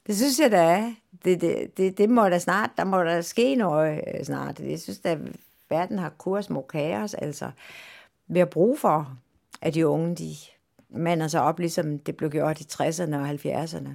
Det 0.07 0.16
synes 0.16 0.38
jeg, 0.38 0.51
der 0.51 0.61
er. 0.61 0.92
Det, 1.25 1.40
det, 1.40 1.77
det, 1.77 1.98
det 1.98 2.11
må 2.11 2.29
der 2.29 2.38
snart, 2.38 2.70
der 2.77 2.85
må 2.85 3.05
der 3.05 3.20
ske 3.20 3.55
noget 3.55 4.01
øh, 4.14 4.25
snart. 4.25 4.61
Jeg 4.61 4.81
synes, 4.81 4.98
der 4.98 5.16
verden 5.72 5.98
har 5.98 6.08
kurs 6.08 6.50
mod 6.50 6.62
kaos, 6.62 7.14
altså. 7.14 7.50
Vi 8.26 8.38
har 8.38 8.46
brug 8.46 8.78
for, 8.78 9.18
at 9.62 9.74
de 9.74 9.87
unge, 9.87 10.14
de 10.14 10.35
mander 10.88 11.28
sig 11.28 11.42
op, 11.42 11.58
ligesom 11.58 11.98
det 11.98 12.16
blev 12.16 12.30
gjort 12.30 12.61
i 12.61 12.64
60'erne 12.64 13.16
og 13.16 13.30
70'erne. 13.30 13.88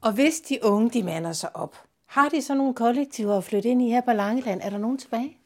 Og 0.00 0.12
hvis 0.12 0.40
de 0.40 0.58
unge, 0.62 0.90
de 0.90 1.02
mander 1.02 1.32
sig 1.32 1.56
op, 1.56 1.76
har 2.06 2.28
de 2.28 2.42
så 2.42 2.54
nogle 2.54 2.74
kollektiver 2.74 3.36
at 3.36 3.44
flytte 3.44 3.68
ind 3.68 3.82
i 3.82 3.90
her 3.90 4.00
på 4.00 4.12
Langeland? 4.12 4.60
Er 4.64 4.70
der 4.70 4.78
nogen 4.78 4.98
tilbage? 4.98 5.36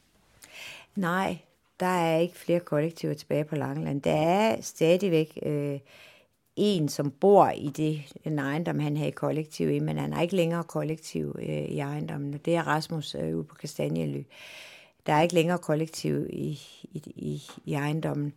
Nej, 0.95 1.37
der 1.79 1.85
er 1.85 2.17
ikke 2.17 2.37
flere 2.37 2.59
kollektiver 2.59 3.13
tilbage 3.13 3.43
på 3.43 3.55
Langeland. 3.55 4.01
Der 4.01 4.11
er 4.11 4.61
stadigvæk 4.61 5.39
øh, 5.43 5.79
en, 6.55 6.89
som 6.89 7.11
bor 7.11 7.49
i 7.49 7.67
det, 7.67 8.01
den 8.23 8.39
ejendom, 8.39 8.79
han 8.79 8.97
havde 8.97 9.11
kollektiv 9.11 9.69
i, 9.71 9.79
men 9.79 9.97
han 9.97 10.13
har 10.13 10.21
ikke 10.21 10.35
længere 10.35 10.63
kollektiv 10.63 11.35
øh, 11.39 11.45
i 11.47 11.79
ejendommen. 11.79 12.33
Det 12.33 12.55
er 12.55 12.67
Rasmus 12.67 13.15
øh, 13.15 13.35
ude 13.35 13.43
på 13.43 13.55
Kastanjely. 13.55 14.23
Der 15.05 15.13
er 15.13 15.21
ikke 15.21 15.33
længere 15.33 15.57
kollektiv 15.57 16.25
i, 16.29 16.59
i, 16.83 17.01
i, 17.15 17.41
i 17.65 17.73
ejendommen. 17.73 18.33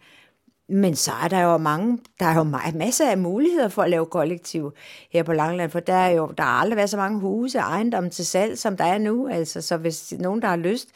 Men 0.68 0.96
så 0.96 1.12
er 1.24 1.28
der 1.28 1.40
jo 1.40 1.56
mange, 1.56 1.98
der 2.20 2.26
er 2.26 2.36
jo 2.36 2.44
masser 2.78 3.10
af 3.10 3.18
muligheder 3.18 3.68
for 3.68 3.82
at 3.82 3.90
lave 3.90 4.06
kollektiv 4.06 4.72
her 5.10 5.22
på 5.22 5.32
Langland, 5.32 5.70
for 5.70 5.80
der 5.80 5.94
er 5.94 6.10
jo 6.10 6.34
der 6.36 6.42
har 6.42 6.60
aldrig 6.60 6.76
været 6.76 6.90
så 6.90 6.96
mange 6.96 7.20
huse 7.20 7.58
og 7.58 7.64
ejendomme 7.64 8.10
til 8.10 8.26
salg, 8.26 8.58
som 8.58 8.76
der 8.76 8.84
er 8.84 8.98
nu. 8.98 9.28
Altså, 9.28 9.60
så 9.60 9.76
hvis 9.76 10.14
nogen, 10.18 10.42
der 10.42 10.48
har 10.48 10.56
lyst 10.56 10.88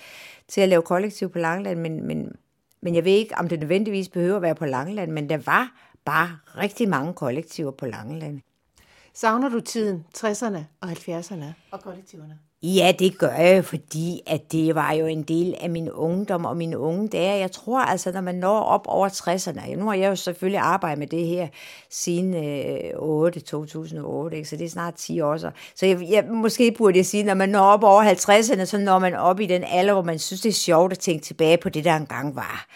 til 0.49 0.61
at 0.61 0.69
lave 0.69 0.83
kollektiv 0.83 1.29
på 1.29 1.39
Langland, 1.39 1.81
men, 1.81 2.07
men, 2.07 2.37
men 2.81 2.95
jeg 2.95 3.05
ved 3.05 3.13
ikke, 3.13 3.35
om 3.39 3.49
det 3.49 3.61
nødvendigvis 3.61 4.09
behøver 4.09 4.37
at 4.37 4.43
være 4.43 4.55
på 4.55 4.67
Langland, 4.67 5.13
men 5.13 5.29
der 5.29 5.39
var 5.39 5.73
bare 6.05 6.39
rigtig 6.59 6.89
mange 6.89 7.15
kollektiver 7.15 7.71
på 7.71 7.87
Langeland. 7.87 8.41
Savner 9.15 9.49
du 9.49 9.61
tiden, 9.61 10.05
60'erne 10.19 10.59
og 10.81 10.91
70'erne 10.91 11.45
og 11.71 11.81
kollektiverne? 11.81 12.39
Ja, 12.75 12.93
det 12.99 13.19
gør 13.19 13.35
jeg, 13.35 13.65
fordi 13.65 14.21
at 14.27 14.53
det 14.53 14.75
var 14.75 14.93
jo 14.93 15.07
en 15.07 15.23
del 15.23 15.55
af 15.61 15.71
min 15.71 15.91
ungdom 15.91 16.45
og 16.45 16.57
mine 16.57 16.79
unge 16.79 17.09
dage. 17.09 17.39
Jeg 17.39 17.53
tror 17.53 17.81
altså, 17.81 18.13
når 18.13 18.21
man 18.21 18.35
når 18.35 18.61
op 18.61 18.87
over 18.87 19.09
60'erne, 19.09 19.77
nu 19.77 19.87
har 19.87 19.95
jeg 19.95 20.09
jo 20.09 20.17
selvfølgelig 20.17 20.61
arbejdet 20.61 20.99
med 20.99 21.07
det 21.07 21.27
her 21.27 21.49
siden 21.91 22.35
øh, 22.35 22.91
8, 22.95 23.41
2008, 23.41 24.37
ikke? 24.37 24.49
så 24.49 24.57
det 24.57 24.65
er 24.65 24.71
snart 24.71 24.95
10 24.95 25.21
år 25.21 25.37
så. 25.37 25.51
Så 25.75 25.87
jeg, 25.87 26.07
jeg, 26.11 26.25
måske 26.25 26.73
burde 26.73 26.99
jeg 26.99 27.07
sige, 27.07 27.23
når 27.23 27.35
man 27.35 27.49
når 27.49 27.61
op 27.61 27.85
over 27.85 28.15
50'erne, 28.15 28.65
så 28.65 28.79
når 28.79 28.99
man 28.99 29.15
op 29.15 29.41
i 29.41 29.47
den 29.47 29.65
alder, 29.65 29.93
hvor 29.93 30.03
man 30.03 30.19
synes, 30.19 30.41
det 30.41 30.49
er 30.49 30.53
sjovt 30.53 30.93
at 30.93 30.99
tænke 30.99 31.25
tilbage 31.25 31.57
på 31.57 31.69
det, 31.69 31.85
der 31.85 31.97
engang 31.97 32.37
var. 32.37 32.67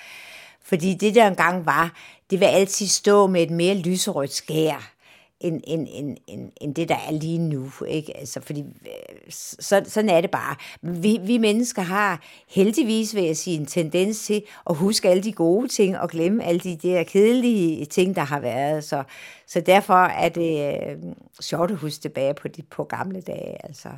Fordi 0.65 0.95
det, 0.95 1.15
der 1.15 1.27
engang 1.27 1.67
var, 1.67 1.93
det 2.31 2.41
vil 2.41 2.47
altid 2.47 2.87
stå 2.87 3.27
med 3.27 3.43
et 3.43 3.51
mere 3.51 3.75
lyserødt 3.75 4.33
skær 4.33 5.00
end, 5.41 5.61
end, 5.65 5.89
end, 5.91 6.17
end, 6.27 6.53
end 6.61 6.75
det, 6.75 6.89
der 6.89 6.97
er 7.09 7.13
lige 7.13 7.39
nu. 7.39 7.71
Ikke? 7.89 8.17
Altså, 8.17 8.41
fordi 8.41 8.61
øh, 8.61 9.31
så, 9.31 9.83
sådan 9.87 10.11
er 10.11 10.21
det 10.21 10.31
bare. 10.31 10.57
Vi, 10.83 11.19
vi 11.23 11.39
mennesker 11.39 11.83
har 11.83 12.23
heldigvis, 12.49 13.15
vil 13.15 13.25
jeg 13.25 13.37
sige, 13.37 13.57
en 13.57 13.67
tendens 13.67 14.25
til 14.25 14.43
at 14.71 14.77
huske 14.77 15.09
alle 15.09 15.23
de 15.23 15.33
gode 15.33 15.69
ting 15.69 15.99
og 15.99 16.11
glemme 16.11 16.45
alle 16.45 16.61
de 16.61 16.77
der 16.77 17.03
kedelige 17.03 17.85
ting, 17.85 18.17
der 18.17 18.23
har 18.23 18.41
været. 18.41 18.85
Så, 18.85 19.03
så 19.47 19.61
derfor 19.61 20.05
er 20.05 20.29
det 20.29 20.75
øh, 20.75 20.97
sjovt 21.41 21.71
at 21.71 21.77
huske 21.77 22.01
tilbage 22.01 22.35
på 22.35 22.49
de 22.49 22.63
på 22.63 22.85
gamle 22.85 23.21
dage. 23.21 23.67
Altså. 23.67 23.89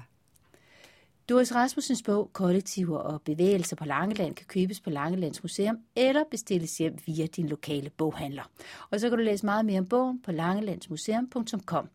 Doris 1.28 1.54
Rasmussens 1.54 2.02
bog 2.02 2.30
Kollektiver 2.32 2.98
og 2.98 3.22
bevægelser 3.22 3.76
på 3.76 3.84
Langeland 3.84 4.34
kan 4.34 4.46
købes 4.46 4.80
på 4.80 4.90
Langelands 4.90 5.42
Museum 5.42 5.78
eller 5.96 6.24
bestilles 6.30 6.78
hjem 6.78 6.98
via 7.06 7.26
din 7.26 7.48
lokale 7.48 7.90
boghandler. 7.90 8.42
Og 8.90 9.00
så 9.00 9.08
kan 9.08 9.18
du 9.18 9.24
læse 9.24 9.46
meget 9.46 9.64
mere 9.64 9.78
om 9.78 9.86
bogen 9.86 10.22
på 10.22 10.32
langelandsmuseum.com. 10.32 11.88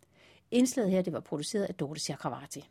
Indslaget 0.52 0.92
her 0.92 1.02
det 1.02 1.14
var 1.14 1.20
produceret 1.20 1.64
af 1.64 1.76
Dorte 1.76 2.00
Chakravarti. 2.00 2.70